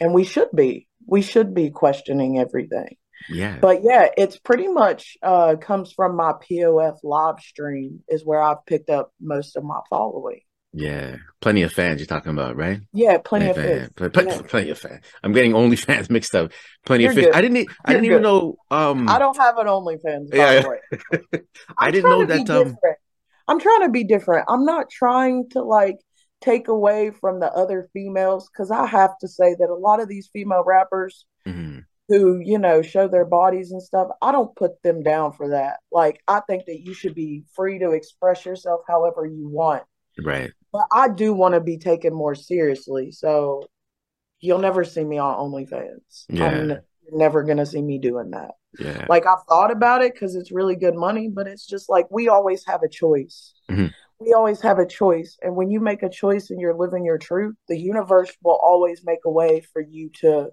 [0.01, 0.87] And we should be.
[1.07, 2.97] We should be questioning everything.
[3.31, 8.43] Yeah But yeah, it's pretty much uh comes from my POF live stream is where
[8.43, 10.41] I've picked up most of my following.
[10.73, 13.93] yeah plenty of fans you're talking about right Yeah, plenty Plenty of fans.
[13.97, 15.05] Pl- pl- Yeah, Plenty of fans.
[15.23, 16.53] I'm getting OnlyFans mixed up.
[16.87, 17.35] Plenty you're of good.
[17.35, 17.69] I didn't.
[17.85, 18.57] I didn't even know.
[18.71, 19.07] I Um.
[19.07, 20.61] don't have an OnlyFans, by Yeah.
[20.63, 20.69] the
[21.33, 21.41] way.
[21.77, 22.51] I didn't know that.
[22.51, 22.65] Um.
[22.75, 22.99] different.
[23.47, 24.45] I'm trying to be different.
[24.49, 25.97] I'm not trying to like
[26.41, 30.09] take away from the other females because I have to say that a lot of
[30.09, 34.83] these female rappers mhm, who, you know, show their bodies and stuff, I don't put
[34.83, 35.81] them down for that.
[35.93, 39.83] Like, I think that you should be free to express yourself however you want.
[40.23, 40.51] Right.
[40.73, 43.13] But I do want to be taken more seriously.
[43.13, 43.63] So
[44.41, 46.25] you'll never see me on OnlyFans.
[46.31, 46.63] I'm Yeah.
[46.65, 48.53] you're never going to see me doing that.
[48.79, 49.07] Yeah.
[49.09, 52.29] Like I've thought about it because it's really good money, but it's just like we
[52.29, 53.55] always have a choice.
[53.71, 53.93] Mhm.
[54.21, 55.39] We always have a choice.
[55.43, 59.05] And when you make a choice and you're living your truth, the universe will always
[59.05, 60.51] make a way for you to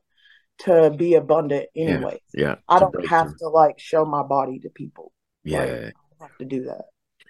[0.60, 2.20] to be abundant anyway.
[2.34, 2.56] Yeah.
[2.70, 5.12] I don't have to like show my body to people.
[5.44, 5.60] Yeah.
[5.60, 5.94] Like I don't
[6.30, 6.86] have to do that.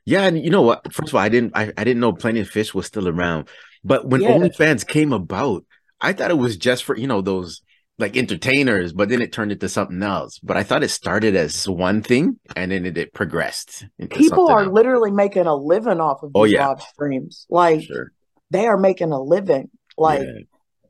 [0.07, 0.93] Yeah, and you know what?
[0.93, 3.47] First of all, I didn't I, I didn't know Plenty of Fish was still around.
[3.83, 4.31] But when Yeah.
[4.31, 5.65] OnlyFans came about,
[5.99, 7.61] I thought it was just for, you know, those
[7.97, 10.37] like entertainers, but then it turned into something else.
[10.39, 14.49] But I thought it started as one thing and then it, it progressed into People
[14.49, 14.73] are else.
[14.73, 17.47] literally making a living off of Oh these yeah, live streams.
[17.49, 18.11] Like sure.
[18.51, 19.69] they are making a living.
[19.97, 20.41] Like Yeah.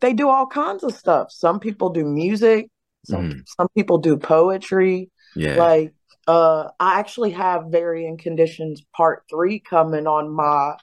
[0.06, 1.32] They do all kinds of stuff.
[1.32, 2.70] Some people do music,
[3.06, 3.42] some Mhm.
[3.58, 5.10] some people do poetry.
[5.36, 5.56] Yeah.
[5.56, 5.94] Like
[6.28, 10.76] uh I actually have Varying Conditions Part 3 coming on my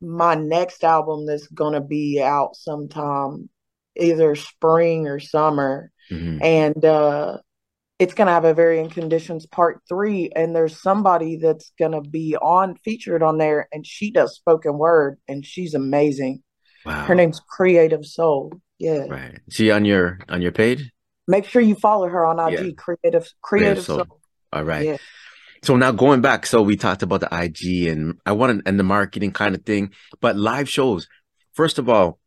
[0.00, 3.48] my next album that's going to be out sometime
[3.96, 6.42] either spring or summer Mhm.
[6.42, 7.38] and uh
[7.98, 12.00] it's going to have a varying conditions part three and there's somebody that's going to
[12.00, 16.42] be on featured on there and she does spoken word and she's amazing
[16.84, 17.04] wow.
[17.04, 20.90] her name's creative soul yeah right she on your on your page
[21.28, 22.72] make sure you follow her on ig yeah.
[22.76, 23.98] creative creative soul.
[23.98, 24.20] soul.
[24.52, 24.96] all right yeah.
[25.62, 28.84] so now going back so we talked about the ig and i wanted and the
[28.84, 29.90] marketing kind of thing
[30.20, 31.06] but live shows
[31.54, 32.18] first of all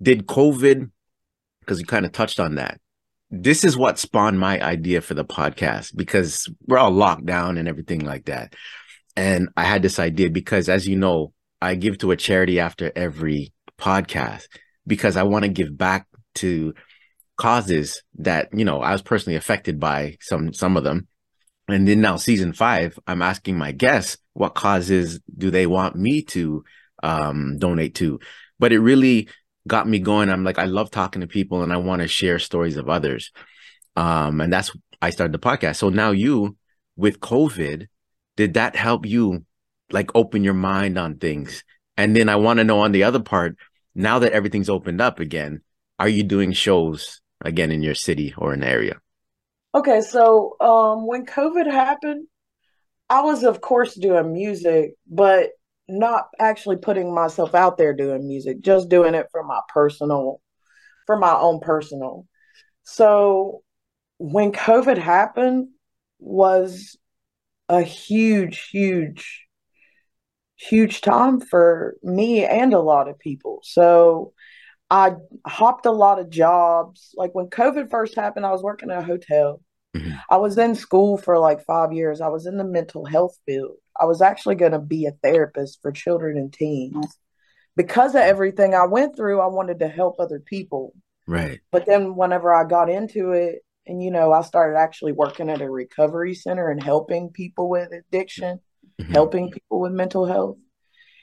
[0.00, 0.90] did covid
[1.60, 2.80] because you kind of touched on that
[3.30, 7.68] this is what spawned my idea for the podcast because we're all locked down and
[7.68, 8.54] everything like that.
[9.16, 12.92] And I had this idea because, as you know, I give to a charity after
[12.94, 14.46] every podcast
[14.86, 16.74] because I want to give back to
[17.36, 21.08] causes that, you know, I was personally affected by some, some of them.
[21.68, 26.22] And then now season five, I'm asking my guests, what causes do they want me
[26.22, 26.64] to
[27.02, 28.20] um, donate to?
[28.58, 29.28] But it really
[29.66, 30.30] got me going.
[30.30, 33.30] I'm like, I love talking to people and I want to share stories of others.
[33.96, 35.76] Um, and that's I started the podcast.
[35.76, 36.56] So now you
[36.96, 37.86] with COVID,
[38.36, 39.44] did that help you
[39.90, 41.62] like open your mind on things?
[41.98, 43.56] And then I want to know on the other part,
[43.94, 45.62] now that everything's opened up again,
[45.98, 49.00] are you doing shows again in your city or an area?
[49.74, 52.28] Okay, so um when COVID happened,
[53.10, 55.50] I was of course doing music, but
[55.88, 60.40] not actually putting myself out there doing music, just doing it for my personal,
[61.06, 62.26] for my own personal.
[62.84, 63.62] So
[64.18, 65.70] when COVID happened
[66.20, 66.96] was
[67.68, 69.47] a huge, huge,
[70.58, 73.60] huge time for me and a lot of people.
[73.62, 74.32] So
[74.90, 75.12] I
[75.46, 77.14] hopped a lot of jobs.
[77.16, 79.60] Like when COVID first happened, I was working at a hotel.
[79.96, 80.12] Mm-hmm.
[80.28, 82.20] I was in school for like five years.
[82.20, 83.76] I was in the mental health field.
[83.98, 87.18] I was actually going to be a therapist for children and teens.
[87.76, 90.94] Because of everything I went through, I wanted to help other people.
[91.26, 91.60] Right.
[91.70, 95.62] But then whenever I got into it, and you know, I started actually working at
[95.62, 98.60] a recovery center and helping people with addiction,
[99.00, 99.12] mm-hmm.
[99.12, 100.58] helping people with mental health.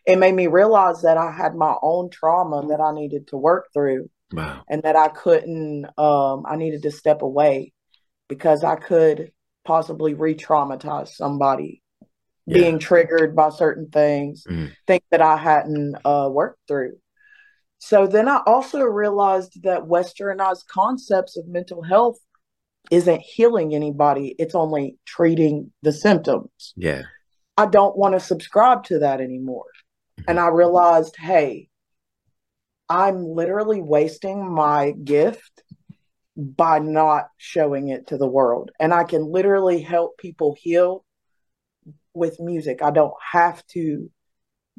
[0.05, 3.69] It made me realize that I had my own trauma that I needed to work
[3.73, 4.09] through.
[4.31, 4.63] Wow.
[4.69, 7.73] And that I couldn't um I needed to step away
[8.27, 9.31] because I could
[9.65, 11.81] possibly re-traumatize somebody
[12.45, 12.57] yeah.
[12.57, 14.71] being triggered by certain things, mm.
[14.87, 16.97] things that I hadn't uh, worked through.
[17.79, 22.17] So then I also realized that westernized concepts of mental health
[22.91, 26.73] isn't healing anybody, it's only treating the symptoms.
[26.75, 27.03] Yeah.
[27.57, 29.65] I don't want to subscribe to that anymore.
[30.19, 30.29] Mm-hmm.
[30.29, 31.69] And I realized, hey,
[32.89, 35.63] I'm literally wasting my gift
[36.37, 38.71] by not showing it to the world.
[38.79, 41.05] And I can literally help people heal
[42.13, 42.81] with music.
[42.81, 44.09] I don't have to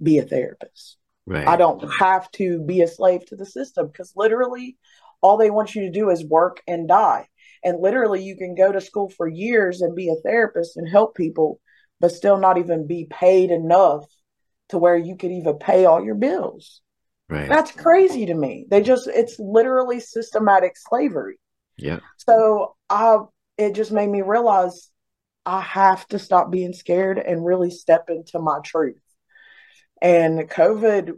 [0.02, 0.98] be a therapist.
[1.26, 1.46] Right.
[1.46, 4.76] I don't have to be a slave to the system because literally
[5.20, 7.26] all they want you to do is work and die.
[7.64, 11.16] And literally you can go to school for years and be a therapist and help
[11.16, 11.60] people,
[12.00, 14.04] but still not even be paid enough
[14.68, 16.80] to where you could even pay all your bills.
[17.28, 17.48] Right.
[17.48, 18.66] That's crazy to me.
[18.68, 21.38] They just it's literally systematic slavery.
[21.76, 22.00] Yeah.
[22.18, 23.18] So I
[23.58, 24.90] it just made me realize
[25.44, 29.00] I have to stop being scared and really step into my truth.
[30.02, 31.12] And COVID,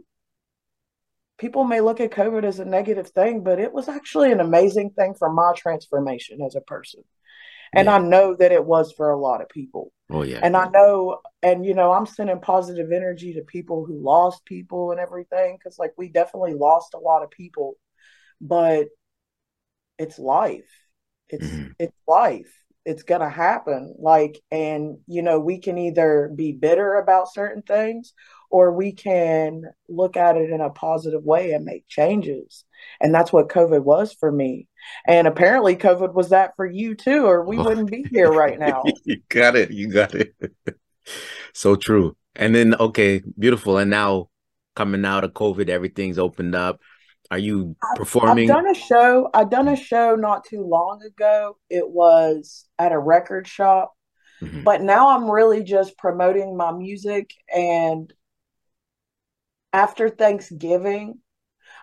[1.37, 4.91] people may look at COVID as a negative thing, but it was actually an amazing
[4.91, 7.03] thing for my transformation as a person.
[7.73, 7.95] And yeah.
[7.95, 9.91] I know that it was for a lot of people.
[10.09, 10.39] Oh, yeah.
[10.41, 14.91] And I know, and you know, I'm sending positive energy to people who lost people
[14.91, 17.75] and everything, because like we definitely lost a lot of people,
[18.41, 18.87] but
[19.97, 20.69] it's life.
[21.29, 21.71] It's mm-hmm.
[21.77, 22.51] it's life
[22.85, 27.61] it's going to happen like and you know we can either be bitter about certain
[27.61, 28.13] things
[28.49, 32.63] or we can look at it in a positive way and make changes
[33.01, 34.67] and that's what covid was for me
[35.07, 37.63] and apparently covid was that for you too or we oh.
[37.63, 40.33] wouldn't be here right now you got it you got it
[41.53, 44.29] so true and then okay beautiful and now
[44.75, 46.79] coming out of covid everything's opened up
[47.31, 48.49] are you performing?
[48.49, 49.29] I've done a show.
[49.33, 51.57] I've done a show not too long ago.
[51.69, 53.93] It was at a record shop,
[54.41, 54.63] mm-hmm.
[54.63, 57.31] but now I'm really just promoting my music.
[57.53, 58.11] And
[59.73, 61.19] after Thanksgiving,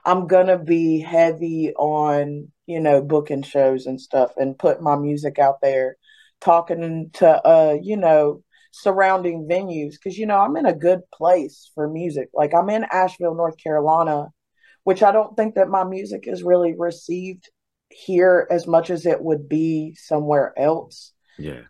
[0.04, 5.38] I'm gonna be heavy on you know booking shows and stuff, and put my music
[5.38, 5.96] out there,
[6.40, 8.42] talking to uh you know
[8.72, 12.28] surrounding venues because you know I'm in a good place for music.
[12.34, 14.28] Like I'm in Asheville, North Carolina
[14.86, 17.50] which I don't think that my music is really received
[17.88, 21.12] here as much as it would be somewhere else.
[21.40, 21.62] Yeah.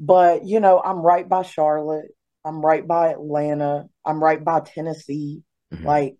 [0.00, 2.08] But, you know, I'm right by Charlotte.
[2.44, 3.84] I'm right by Atlanta.
[4.04, 5.44] I'm right by Tennessee.
[5.72, 5.86] Mm-hmm.
[5.86, 6.16] Like,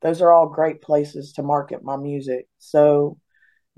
[0.00, 2.46] those are all great places to market my music.
[2.58, 3.18] So,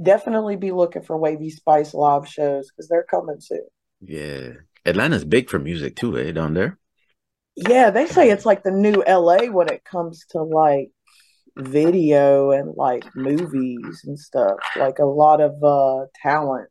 [0.03, 3.67] definitely be looking for Wavvyspice live shows because they're coming soon.
[4.01, 4.51] Yeah.
[4.87, 6.33] Atlanta's big for music too, eh?
[6.33, 6.79] Down there.
[7.57, 10.91] Yeah, they say it's like the new LA when it comes to like
[11.57, 14.57] video and like movies and stuff.
[14.77, 16.69] Like a lot of uh talent.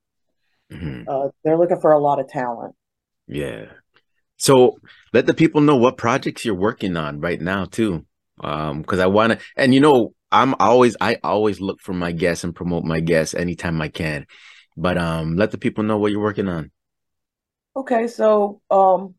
[0.71, 1.05] Mhm.
[1.07, 2.75] Uh they're looking for a lot of talent.
[3.27, 3.67] Yeah.
[4.37, 4.77] So
[5.13, 8.05] let the people know what projects you're working on right now too.
[8.39, 12.43] Um, because I wanna and you know, I'm always I always look for my guests
[12.43, 14.25] and promote my guests anytime I can.
[14.75, 16.71] But um let the people know what you're working on.
[17.75, 19.15] Okay, so um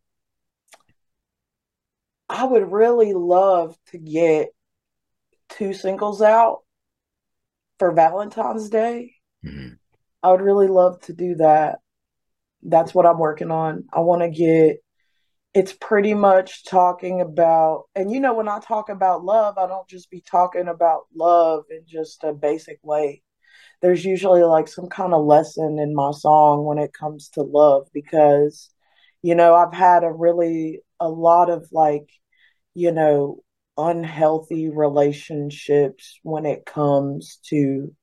[2.29, 4.49] I would really love to get
[5.49, 6.63] two singles out
[7.79, 9.15] for Valentine's Day.
[9.45, 9.79] Mhm.
[10.23, 11.81] I would really love to do that.
[12.63, 13.85] That's what I'm working on.
[13.93, 14.83] I want to get
[15.55, 19.89] it's pretty much talking about, and you know, when I talk about love, I don't
[19.89, 23.23] just be talking about love in just a basic way.
[23.81, 27.87] There's usually like some kind of lesson in my song when it comes to love
[27.95, 28.71] because,
[29.23, 32.09] you know, I've had a really, a lot of like,
[32.75, 33.41] you know,
[33.79, 37.95] unhealthy relationships when it comes to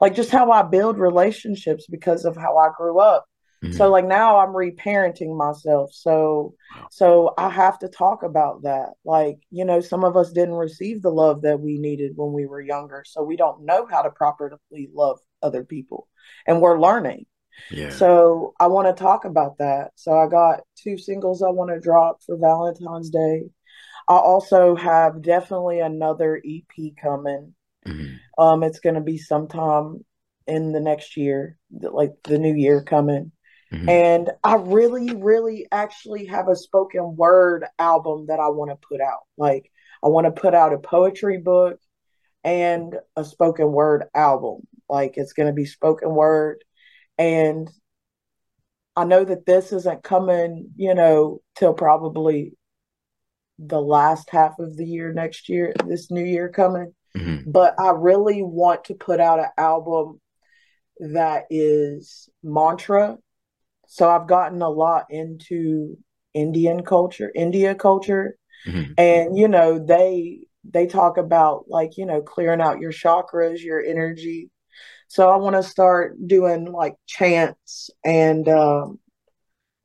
[0.00, 3.26] like just how I build relationships because of how I grew up.
[3.70, 3.90] So Mhm.
[3.90, 5.92] like now I'm reparenting myself.
[5.92, 6.86] So Wow.
[6.90, 8.90] so I have to talk about that.
[9.04, 12.46] Like, you know, some of us didn't receive the love that we needed when we
[12.46, 13.02] were younger.
[13.06, 16.08] So we don't know how to properly love other people.
[16.46, 17.26] And we're learning.
[17.70, 17.90] Yeah.
[17.90, 19.92] So I want to talk about that.
[19.96, 23.44] So I got two singles I want to drop for Valentine's Day.
[24.08, 27.54] I also have definitely another EP coming.
[27.86, 28.18] Mhm.
[28.38, 30.04] Um, it's going to be sometime
[30.46, 33.32] in the next year, like the new year coming.
[33.72, 33.88] Mhm.
[33.88, 39.00] And I really, really actually have a spoken word album that I want to put
[39.00, 39.20] out.
[39.36, 39.70] Like,
[40.02, 41.80] I want to put out a poetry book
[42.44, 44.66] and a spoken word album.
[44.88, 46.62] Like, it's going to be spoken word.
[47.18, 47.68] And
[48.94, 52.56] I know that this isn't coming, you know, till probably
[53.58, 56.94] the last half of the year next year, this new year coming.
[57.16, 57.44] Mhm.
[57.46, 60.20] But I really want to put out an album
[61.00, 63.18] that is mantra.
[63.88, 65.96] So I've gotten a lot into
[66.34, 68.94] Indian culture, India culture, Mhm.
[68.98, 73.82] and you know, they they talk about like, you know, clearing out your chakras, your
[73.82, 74.50] energy.
[75.08, 78.98] So I want to start doing like chants and um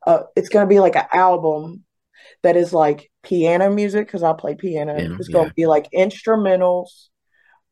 [0.08, 1.84] uh it's going to be like an album
[2.44, 4.96] that is like piano music because I play piano.
[5.00, 5.16] Yeah.
[5.20, 5.50] It's going Yeah.
[5.50, 7.08] to be like instrumentals.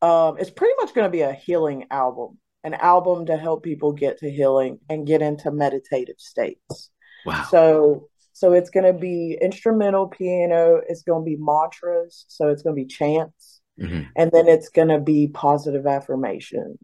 [0.02, 3.94] Um, it's pretty much going to be a healing album, an album to help people
[3.94, 6.92] get to healing and get into meditative states.
[7.26, 7.46] Wow.
[7.50, 10.82] So, so it's going to be instrumental piano.
[10.88, 12.26] It's going to be mantras.
[12.28, 14.08] So it's going to be chants, Mhm.
[14.16, 16.78] and then it's going to be positive affirmations.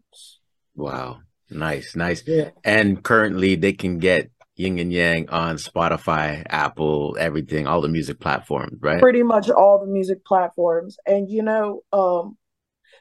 [0.74, 1.18] Wow.
[1.50, 2.26] Nice, nice.
[2.26, 2.50] Yeah.
[2.64, 8.18] And currently they can get Yin and Yang on Spotify, Apple, everything, all the music
[8.18, 9.00] platforms, right?
[9.00, 10.96] pretty much all the music platforms.
[11.06, 12.36] And you know, um,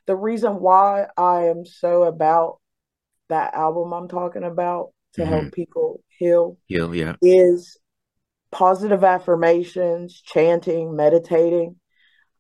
[0.06, 2.60] the reason why I am so about
[3.30, 5.28] that album I'm talking about to Mhm.
[5.28, 7.16] help people heal Yeah, yeah.
[7.22, 7.78] is
[8.52, 11.80] positive affirmations, chanting, meditating.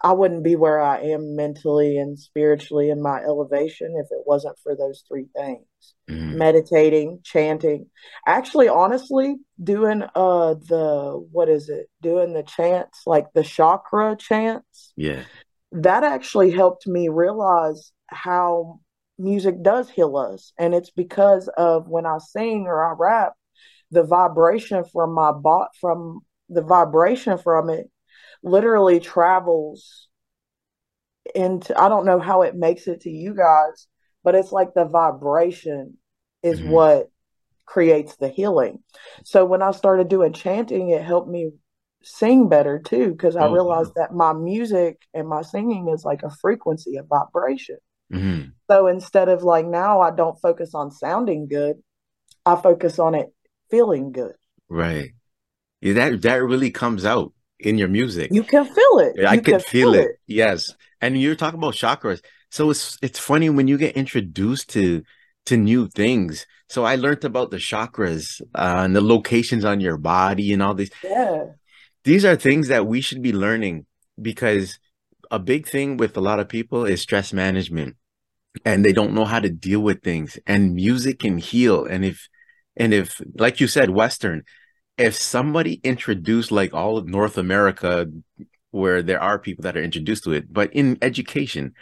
[0.02, 4.60] I wouldn't be where I am mentally and spiritually in my elevation if it wasn't
[4.60, 5.66] for those three things.
[6.10, 6.36] Mhm.
[6.36, 7.90] Meditating, chanting.
[8.28, 11.90] Actually, honestly, doing uh the what is it?
[12.02, 15.24] Doing the chants, like the chakra chants, Yeah.
[15.72, 18.80] that actually helped me realize how
[19.18, 20.54] music does heal us.
[20.58, 23.34] And it's because of when I sing or I rap,
[23.92, 27.90] the vibration from my bot from the vibration from it
[28.44, 30.08] literally travels
[31.34, 33.88] into I don't know how it makes it to you guys,
[34.24, 35.98] but it's like the vibration
[36.44, 36.70] is Mhm.
[36.70, 37.10] what
[37.66, 38.84] creates the healing.
[39.24, 41.52] So when I started doing chanting, it helped me
[42.04, 43.54] sing better too, because I Oh, wow.
[43.54, 47.78] realized that my music and my singing is like a frequency, a vibration.
[48.12, 48.54] Mhm.
[48.70, 51.78] So instead of like now, I don't focus on sounding good,
[52.46, 53.34] I focus on it
[53.70, 54.34] feeling good.
[54.70, 55.12] Right.
[55.82, 58.32] Yeah, that that really comes out in your music.
[58.32, 59.26] You can feel it.
[59.26, 60.12] I You can feel feel it.
[60.28, 60.74] Yes.
[61.02, 62.24] And you're talking about chakras.
[62.50, 65.04] So it's it's funny when you get introduced to
[65.48, 66.46] to new things.
[66.70, 70.74] So I learned about the chakras uh, and the locations on your body and all
[70.74, 70.92] these.
[71.04, 71.46] Yeah.
[72.04, 73.86] These are things that we should be learning
[74.22, 74.80] because
[75.32, 77.96] a big thing with a lot of people is stress management
[78.64, 82.28] and they don't know how to deal with things and music can heal and if
[82.78, 84.44] and if like you said western
[84.98, 88.08] if somebody introduced like all of north america
[88.72, 91.74] where there are people that are introduced to it but in education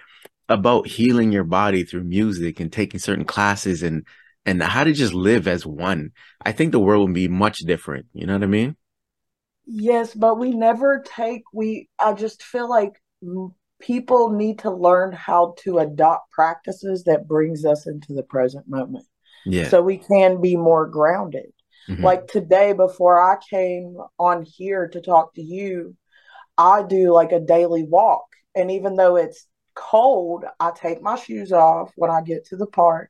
[0.49, 4.05] about healing your body through music and taking certain classes and
[4.45, 6.11] and how to just live as one,
[6.45, 8.07] I think the world would be much different.
[8.13, 8.75] You know what I mean?
[9.65, 13.01] Yes, but we never take we I just feel like
[13.81, 19.05] people need to learn how to adopt practices that brings us into the present moment.
[19.45, 19.67] Yeah.
[19.67, 21.51] So we can be more grounded.
[21.89, 22.03] Mm-hmm.
[22.03, 25.95] Like today before I came on here to talk to you,
[26.57, 28.25] I do like a daily walk.
[28.55, 32.67] And even though it's cold, I take my shoes off when I get to the
[32.67, 33.09] park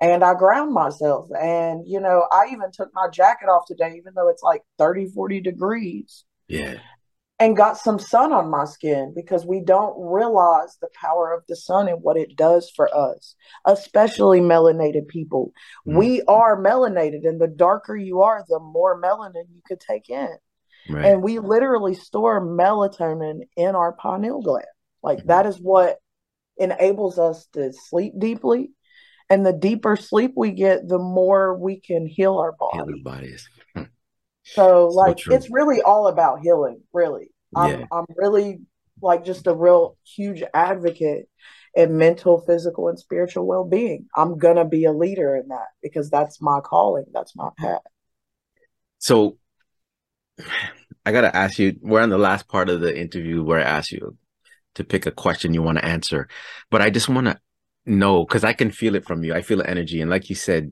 [0.00, 1.28] and I ground myself.
[1.38, 5.06] And, you know, I even took my jacket off today, even though it's like 30,
[5.14, 6.24] 40 degrees.
[6.48, 6.78] Yeah.
[7.38, 11.56] And got some sun on my skin because we don't realize the power of the
[11.56, 13.34] sun and what it does for us,
[13.66, 15.52] especially melanated people.
[15.86, 15.98] Mm.
[15.98, 20.34] We are melanated, and the darker you are, the more melanin you could take in.
[20.88, 21.04] Right.
[21.04, 24.64] And we literally store melatonin in our pineal gland.
[25.02, 25.28] Like mm-hmm.
[25.28, 25.98] that is what
[26.56, 28.70] enables us to sleep deeply
[29.28, 32.76] and the deeper sleep we get, the more we can heal our body.
[32.78, 33.48] Heal our bodies.
[34.54, 36.80] So, like, so it's really all about healing.
[36.92, 37.86] Really, I'm yeah.
[37.90, 38.60] I'm really
[39.02, 41.28] like just a real huge advocate
[41.74, 44.06] in mental, physical, and spiritual well being.
[44.14, 47.06] I'm gonna be a leader in that because that's my calling.
[47.12, 47.80] That's my path.
[48.98, 49.36] So,
[51.04, 51.76] I gotta ask you.
[51.82, 54.16] We're on the last part of the interview where I ask you
[54.76, 56.28] to pick a question you want to answer,
[56.70, 57.38] but I just want to
[57.84, 59.34] know because I can feel it from you.
[59.34, 60.70] I feel energy, and like you said,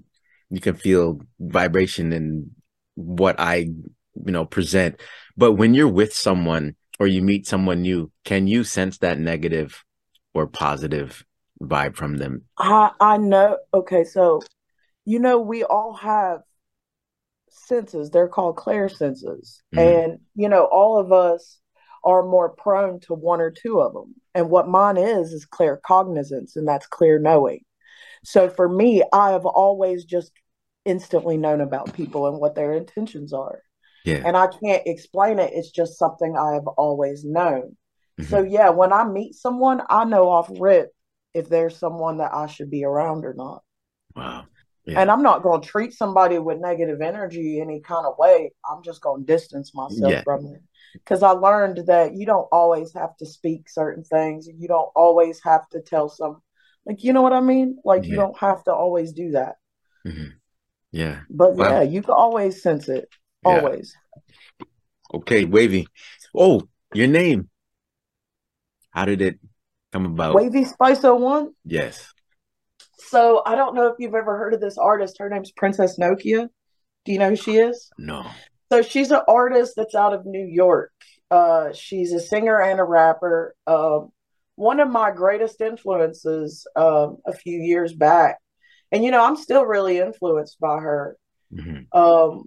[0.49, 2.51] you can feel vibration in
[2.95, 5.01] what I, you know, present.
[5.37, 9.85] But when you're with someone or you meet someone new, can you sense that negative
[10.33, 11.25] or positive
[11.63, 12.43] vibe from them?
[12.59, 13.59] I I know.
[13.73, 14.43] Okay, so
[15.05, 16.41] you know we all have
[17.49, 18.11] senses.
[18.11, 19.79] They're called clairsenses, mm.
[19.79, 21.59] and you know all of us
[22.05, 24.15] are more prone to one or two of them.
[24.35, 27.61] And what mine is, is claircognizance, and that's clear knowing.
[28.25, 30.33] So for me, I have always just
[30.85, 33.61] instantly known about people and what their intentions are.
[34.05, 34.23] Yeah.
[34.25, 35.53] And I can't explain it.
[35.55, 37.77] It's just something I have always known.
[38.21, 38.25] Mm-hmm.
[38.25, 40.91] So yeah, when I meet someone, I know off rip
[41.33, 43.63] if there's someone that I should be around or not.
[44.15, 44.45] Wow.
[44.85, 45.01] Yeah.
[45.01, 48.53] And I'm not going to treat somebody with negative energy any kind of way.
[48.71, 50.23] I'm just going to distance myself yeah.
[50.23, 50.61] from it
[50.93, 54.47] because I learned that you don't always have to speak certain things.
[54.47, 56.43] You don't always have to tell some,
[56.85, 57.79] like, you know what I mean?
[57.83, 58.11] Like, yeah.
[58.11, 59.57] you don't have to always do that.
[60.07, 60.29] Mm-hmm.
[60.95, 61.23] Yeah.
[61.29, 63.09] But yeah, you can always sense it.
[63.45, 63.97] Always.
[64.61, 64.67] Yeah.
[65.15, 65.87] Okay, Wavvy.
[66.33, 67.51] Oh, your name.
[68.91, 69.41] How did it
[69.93, 70.37] come about?
[70.37, 71.49] Wavvyspice01?
[71.65, 72.13] Yes.
[72.99, 75.17] So I don't know if you've ever heard of this artist.
[75.19, 76.49] Her name's Princess Nokia.
[77.05, 77.91] Do you know who she is?
[77.99, 78.31] No.
[78.71, 80.93] So she's an artist that's out of New York.
[81.29, 83.57] Uh, she's a singer and a rapper.
[83.67, 84.11] Um,
[84.55, 88.39] one of my greatest influences um, a few years back,
[88.95, 91.17] and you know I'm still really influenced by her.
[91.53, 91.99] Mm-hmm.
[91.99, 92.45] Um,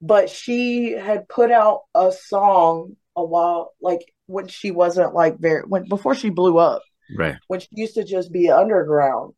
[0.00, 5.62] but she had put out a song a while, like when she wasn't like very
[5.62, 6.82] when before she blew up,
[7.16, 7.36] right?
[7.48, 9.34] When she used to just be underground,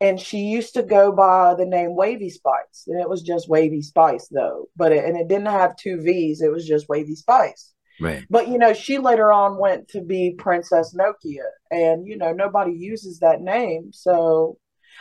[0.00, 3.82] and she used to go by the name Wavy Spice, and it was just Wavy
[3.82, 4.68] Spice though.
[4.76, 7.74] But it, and it didn't have two V's; it was just Wavy Spice.
[8.00, 8.24] Right.
[8.30, 12.72] But you know, she later on went to be Princess Nokia, and you know, nobody
[12.72, 14.56] uses that name, so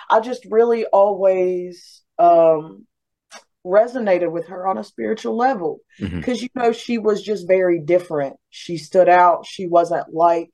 [0.09, 2.85] I just really always um,
[3.65, 6.43] resonated with her on a spiritual level because mm-hmm.
[6.43, 8.37] you know she was just very different.
[8.49, 9.45] She stood out.
[9.45, 10.51] She wasn't like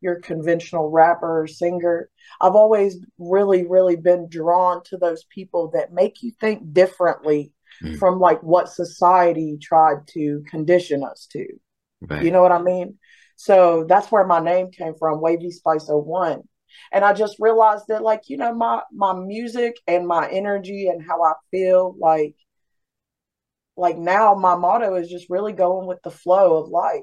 [0.00, 2.08] your conventional rapper or singer.
[2.40, 7.98] I've always really, really been drawn to those people that make you think differently mm.
[7.98, 11.46] from like what society tried to condition us to.
[12.00, 12.22] Right.
[12.22, 12.98] You know what I mean?
[13.36, 16.42] So that's where my name came from, Wavvyspice01.
[16.92, 21.02] And I just realized that like, you know, my my music and my energy and
[21.02, 22.34] how I feel like
[23.76, 27.02] like now my motto is just really going with the flow of life.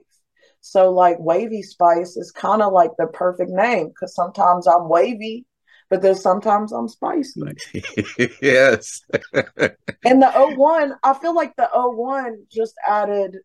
[0.62, 5.46] So like wavy spice is kind of like the perfect name because sometimes I'm wavy,
[5.90, 7.42] but then sometimes I'm spicy.
[8.42, 9.02] yes.
[9.34, 13.38] and the 01, I feel like the 01 just added,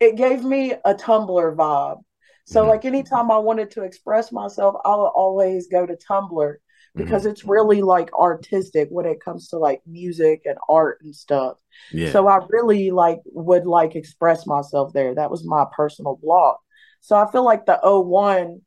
[0.00, 2.00] it gave me a Tumblr vibe.
[2.46, 2.70] So mm-hmm.
[2.70, 6.56] like anytime I wanted to express myself, I would always go to Tumblr
[6.94, 7.30] because mm-hmm.
[7.30, 11.56] it's really like artistic when it comes to like music and art and stuff.
[11.92, 12.10] Yeah.
[12.10, 15.14] So I really like would like express myself there.
[15.14, 16.56] That was my personal blog.
[17.00, 18.60] So I feel like the 01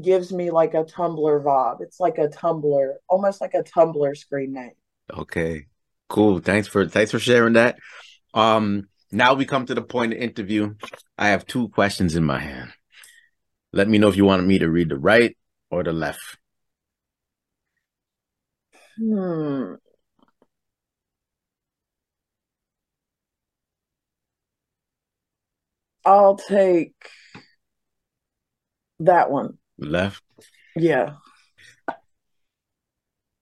[0.00, 1.80] gives me like a Tumblr vibe.
[1.80, 4.72] It's like a Tumblr, almost like a Tumblr screen name.
[5.12, 5.66] Okay.
[6.08, 6.38] Cool.
[6.38, 7.76] Thanks for thanks for sharing that.
[8.32, 10.74] Um now we come to the point of interview.
[11.16, 12.72] I have two questions in my hand.
[13.72, 15.36] Let me know if you want me to read the right
[15.70, 16.38] or the left?
[18.96, 19.74] Hmm.
[26.04, 26.94] I'll take
[29.00, 29.58] that one.
[29.78, 30.22] Left.
[30.76, 31.16] Yeah.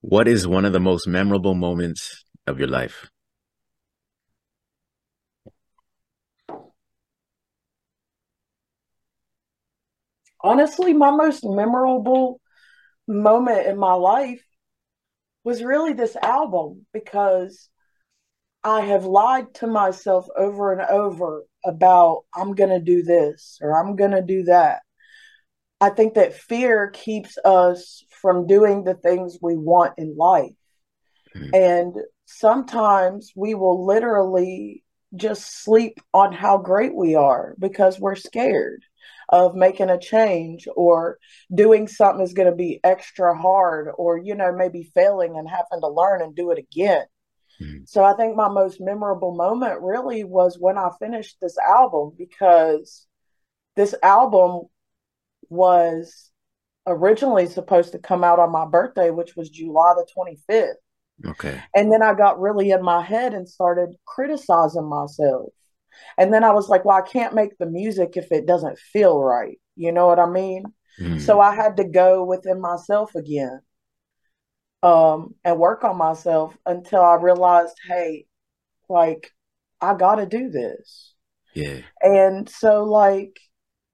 [0.00, 3.10] What is one of the most memorable moments of your life?
[10.44, 12.38] Honestly, my most memorable
[13.08, 14.44] moment in my life
[15.42, 17.70] was really this album because
[18.62, 23.78] I have lied to myself over and over about I'm going to do this or
[23.78, 24.82] I'm going to do that.
[25.80, 30.52] I think that fear keeps us from doing the things we want in life.
[31.34, 31.54] Mm-hmm.
[31.54, 34.84] And sometimes we will literally
[35.16, 38.82] just sleep on how great we are because we're scared
[39.34, 41.18] of making a change or
[41.52, 45.80] doing something is going to be extra hard or you know maybe failing and having
[45.80, 47.04] to learn and do it again.
[47.60, 47.84] Mm-hmm.
[47.86, 53.06] so i think my most memorable moment really was when i finished this album because
[53.76, 54.62] this album
[55.48, 56.32] was
[56.84, 61.62] originally supposed to come out on my birthday which was july the 25th okay.
[61.76, 65.52] And then i got really in my head and started criticizing myself
[66.18, 69.20] and then I was like, well, I can't make the music if it doesn't feel
[69.20, 69.58] right.
[69.76, 70.64] You know what I mean?
[71.00, 71.20] Mm.
[71.20, 73.60] So I had to go within myself again
[74.82, 78.26] um, and work on myself until I realized, hey,
[78.88, 79.30] like,
[79.80, 81.14] I got to do this.
[81.54, 81.80] Yeah.
[82.00, 83.38] And so, like,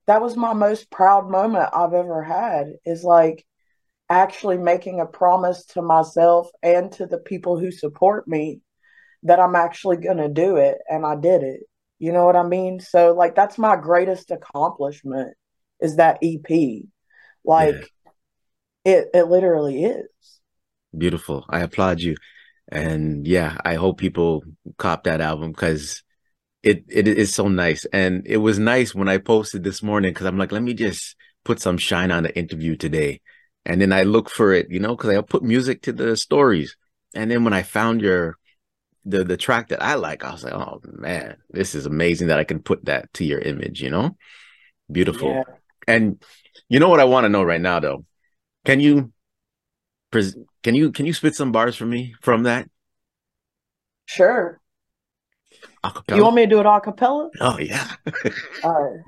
[0.06, 3.46] that was my most proud moment I've ever had is like
[4.08, 8.60] actually making a promise to myself and to the people who support me
[9.22, 10.78] that I'm actually going to do it.
[10.88, 11.60] And I did it.
[12.00, 12.80] You know what I mean?
[12.80, 15.36] So like that's my greatest accomplishment
[15.80, 16.84] is that EP.
[17.44, 17.92] Like
[18.86, 18.92] yeah.
[18.92, 20.08] it it literally is.
[20.96, 21.44] Beautiful.
[21.48, 22.16] I applaud you.
[22.72, 24.42] And yeah, I hope people
[24.78, 26.02] cop that album because
[26.62, 27.84] it it is so nice.
[27.92, 31.16] And it was nice when I posted this morning because I'm like, let me just
[31.44, 33.20] put some shine on the interview today.
[33.66, 36.76] And then I look for it, you know, because I put music to the stories.
[37.14, 38.38] And then when I found your
[39.04, 42.38] the the track that I like, I was like, oh man, this is amazing that
[42.38, 44.16] I can put that to your image, you know?
[44.90, 45.30] Beautiful.
[45.30, 45.42] Yeah.
[45.86, 46.22] And
[46.68, 48.04] you know what I want to know right now though?
[48.64, 49.12] Can you
[50.10, 52.68] pres- can you can you spit some bars for me from that?
[54.06, 54.60] Sure.
[55.84, 56.16] Acapella?
[56.16, 57.30] You want me to do it a cappella?
[57.40, 57.90] Oh yeah.
[58.64, 59.00] All right.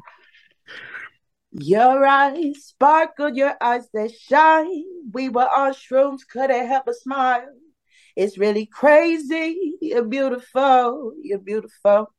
[1.55, 4.84] Your eyes sparkle, your eyes they shine.
[5.12, 7.47] We were on shrooms, couldn't help but smile.
[8.16, 9.74] It's really crazy.
[9.80, 11.12] You're beautiful.
[11.22, 12.12] You're beautiful.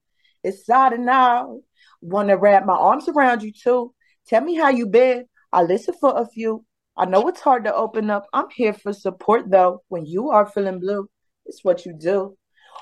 [0.43, 1.61] It's sad and out.
[2.01, 3.93] Wanna wrap my arms around you too.
[4.27, 5.25] Tell me how you been.
[5.51, 6.65] I listen for a few.
[6.97, 8.25] I know it's hard to open up.
[8.33, 9.83] I'm here for support though.
[9.87, 11.09] When you are feeling blue,
[11.45, 12.37] it's what you do.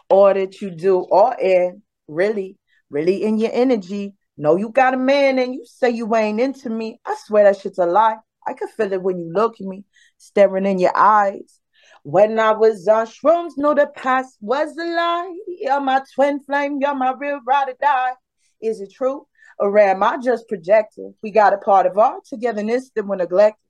[0.10, 1.82] Or that you do all in.
[2.08, 2.58] Really,
[2.90, 4.14] really in your energy.
[4.38, 7.00] Know you got a man and you say you ain't into me.
[7.06, 8.18] I swear that shit's a lie.
[8.48, 9.86] I can feel it when you look at me,
[10.18, 11.61] staring in your eyes.
[12.04, 15.38] When I was on shrooms, know the past was a lie.
[15.48, 18.14] You're my twin flame, you're my real ride or die.
[18.62, 19.28] Is it true?
[19.60, 21.14] Or am I just projecting?
[21.22, 23.62] We got a part of our togetherness that we're neglected.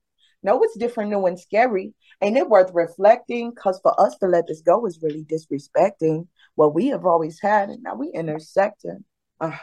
[0.42, 1.94] No, it's different, new and scary.
[2.20, 3.50] Ain't it worth reflecting?
[3.50, 7.68] Because for us to let this go is really disrespecting what we have always had.
[7.68, 9.04] And now we intersecting.
[9.40, 9.56] Uh,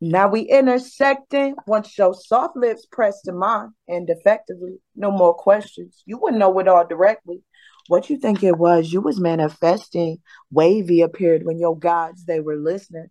[0.00, 1.54] now we intersecting.
[1.66, 6.02] Once your soft lips pressed to mine and effectively, no more questions.
[6.06, 7.42] You wouldn't know it all directly.
[7.88, 8.92] What you think it was?
[8.92, 10.18] You was manifesting.
[10.50, 13.08] Wavy appeared when your gods they were listening.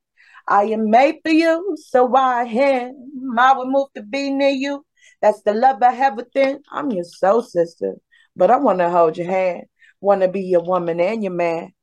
[0.47, 3.35] I am made for you, so I am.
[3.37, 4.85] I would move to be near you.
[5.21, 6.61] That's the love I have within.
[6.71, 7.95] I'm your soul sister,
[8.35, 9.63] but I want to hold your hand.
[10.01, 11.73] Want to be your woman and your man.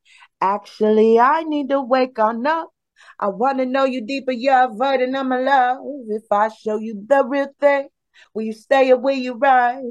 [0.40, 2.70] Actually, I need to wake on up.
[3.18, 4.32] I want to know you deeper.
[4.32, 5.78] You're a version of my love.
[6.08, 7.88] If I show you the real thing,
[8.34, 9.82] will you stay or will you ride?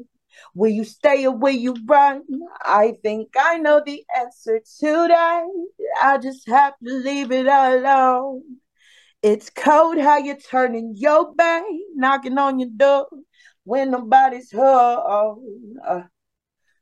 [0.56, 2.24] Will you stay or will you run?
[2.62, 5.46] I think I know the answer to that.
[6.02, 8.44] I just have to leave it alone.
[9.22, 11.64] It's cold how you're turning your back,
[11.96, 13.08] knocking on your door
[13.64, 15.76] when nobody's home.
[15.86, 16.04] Uh,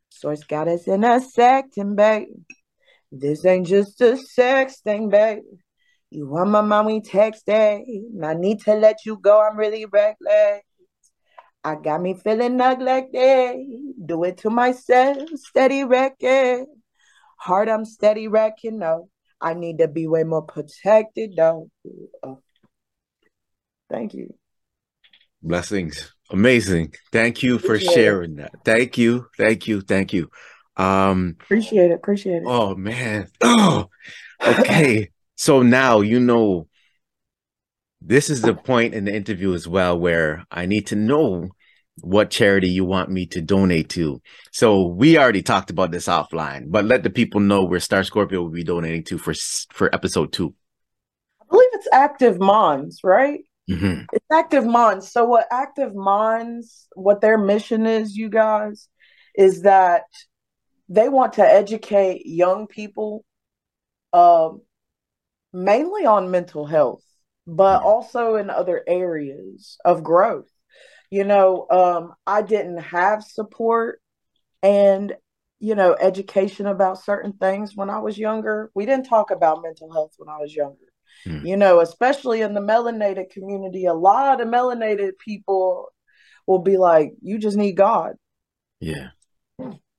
[0.10, 2.28] source got us in a second, babe.
[3.12, 5.44] This ain't just a sex thing, babe.
[6.10, 7.84] You want my mom, we texting.
[8.24, 9.42] I need to let you go.
[9.42, 10.62] I'm really reckless.
[11.68, 13.68] I got me feeling neglected.
[14.06, 16.66] Do it to myself, steady wrecking.
[17.38, 18.80] Heart, I'm steady wrecking.
[18.80, 19.10] No,
[19.42, 21.70] I need to be way more protected, though.
[22.24, 22.42] Oh.
[23.90, 24.34] Thank you.
[25.44, 26.14] Blessings.
[26.32, 26.94] Amazing.
[27.12, 27.96] Thank you for Appreciate it.
[27.96, 28.52] sharing that.
[28.64, 29.28] Thank you.
[29.38, 29.82] Thank you.
[29.82, 30.30] Thank you.
[30.78, 31.96] Um, Appreciate it.
[31.96, 32.44] Appreciate it.
[32.46, 33.28] oh man.
[33.42, 33.90] Oh,
[34.48, 35.12] okay.
[35.36, 36.70] so now you know
[38.02, 41.50] this is the point in the interview as well where I need to know
[42.02, 44.22] what charity you want me to donate to.
[44.52, 48.42] So we already talked about this offline, but let the people know where Star Scorpio
[48.42, 49.34] will be donating to for
[49.72, 50.54] for episode 2
[51.42, 53.40] I believe it's Active Minds, right?
[53.70, 54.04] Mm-hmm.
[54.14, 55.12] It's Active Minds.
[55.12, 58.88] So what Active Minds, what their mission is, you guys,
[59.36, 60.04] is that
[60.90, 63.26] they want to educate young people
[64.14, 64.62] um
[65.54, 67.04] mainly on mental health,
[67.46, 67.86] but Mhm.
[67.86, 70.50] also in other areas of growth.
[71.10, 74.02] You know, um, I didn't have support
[74.62, 75.16] and
[75.60, 78.72] you know, education about certain things when I was younger.
[78.76, 80.78] We didn't talk about mental health when I was younger.
[81.26, 81.48] Mm.
[81.48, 85.90] You know, especially in the melanated community, a lot of melanated people
[86.46, 88.16] will be like, "You just need God.
[88.80, 89.10] Yeah.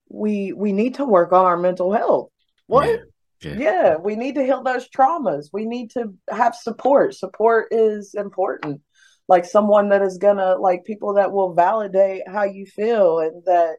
[0.09, 2.31] We we need to work on our mental health."
[2.67, 2.89] What?
[2.89, 2.97] Yeah.
[3.41, 3.55] Yeah.
[3.57, 5.51] Yeah, we need to heal those traumas.
[5.53, 7.15] We need to have support.
[7.15, 8.81] Support is important.
[9.29, 13.76] Like someone that is gonna like people that will validate how you feel and that,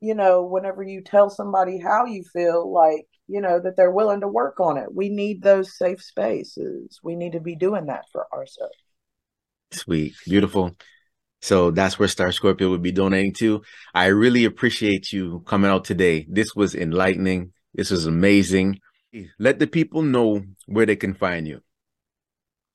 [0.00, 4.20] you know, whenever you tell somebody how you feel, like, you know, that they're willing
[4.20, 4.92] to work on it.
[4.92, 6.98] We need those safe spaces.
[7.02, 8.74] We need to be doing that for ourselves.
[9.70, 10.14] Sweet.
[10.26, 10.74] Beautiful.
[11.40, 13.62] So that's where Star Scorpio would be donating to.
[13.94, 16.26] I really appreciate you coming out today.
[16.28, 17.52] This was enlightening.
[17.74, 18.80] This was amazing.
[19.38, 21.60] Let the people know where they can find you.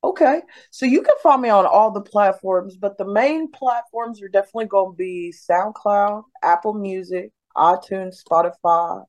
[0.03, 0.41] Okay.
[0.69, 4.65] So you can find me on all the platforms, but the main platforms are definitely
[4.65, 9.05] going to be SoundCloud, Apple Music, iTunes, Spotify,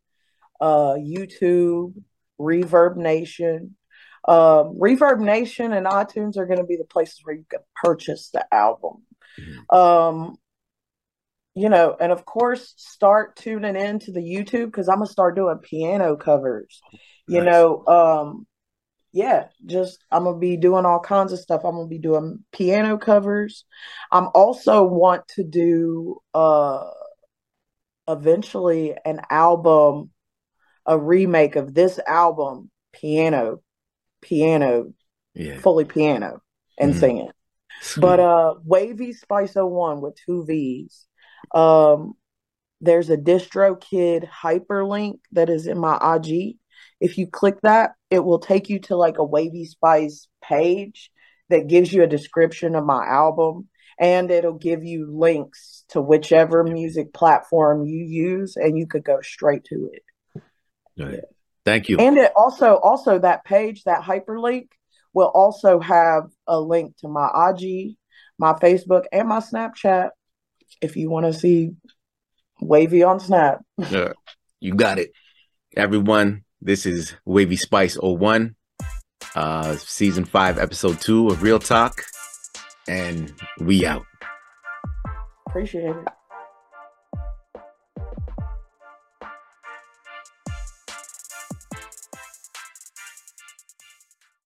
[0.61, 1.95] uh, YouTube,
[2.41, 3.71] ReverbNation.
[4.27, 8.47] Um, ReverbNation and iTunes are going to be the places where you can purchase the
[8.55, 9.03] album.
[9.71, 10.37] Um,
[11.55, 15.37] you know, and of course, start tuning in to the YouTube because I'm gonna start
[15.37, 16.83] doing piano covers.
[17.29, 17.53] You Nice.
[17.53, 18.47] know, um,
[19.15, 21.63] yeah, just I'm gonna be doing all kinds of stuff.
[21.65, 23.65] I'm gonna be doing piano covers.
[24.11, 26.91] I'm also want to do uh
[28.09, 30.11] eventually an album,
[30.85, 33.63] a remake of this album, piano,
[34.21, 34.93] piano,
[35.33, 35.59] Yeah.
[35.61, 36.43] fully piano,
[36.77, 36.99] and Mhm.
[36.99, 37.31] singing.
[37.81, 38.01] Sweet.
[38.03, 41.07] But uh Wavvyspice01 with two V's.
[41.55, 42.15] Um
[42.81, 46.59] there's a DistroKid hyperlink that is in my IG.
[47.01, 51.11] If you click that, it will take you to like a Wavvyspice page
[51.51, 53.69] that gives you a description of my album
[53.99, 59.21] and it'll give you links to whichever music platform you use and you could go
[59.21, 60.03] straight to it.
[60.99, 61.21] Right.
[61.65, 61.99] Thank you.
[61.99, 64.69] And it also also that page, that hyperlink
[65.13, 67.97] will also have a link to my IG,
[68.39, 70.11] my Facebook, and my Snapchat
[70.81, 71.71] if you want to see
[72.61, 73.63] Wavy on Snap.
[73.91, 74.13] Yeah,
[74.61, 75.13] you got it.
[75.77, 78.55] Everyone, this is Wavvyspice01,
[79.37, 82.03] uh, season five, episode two of Real Talk.
[82.89, 84.07] And we out.
[85.47, 86.09] Appreciate it.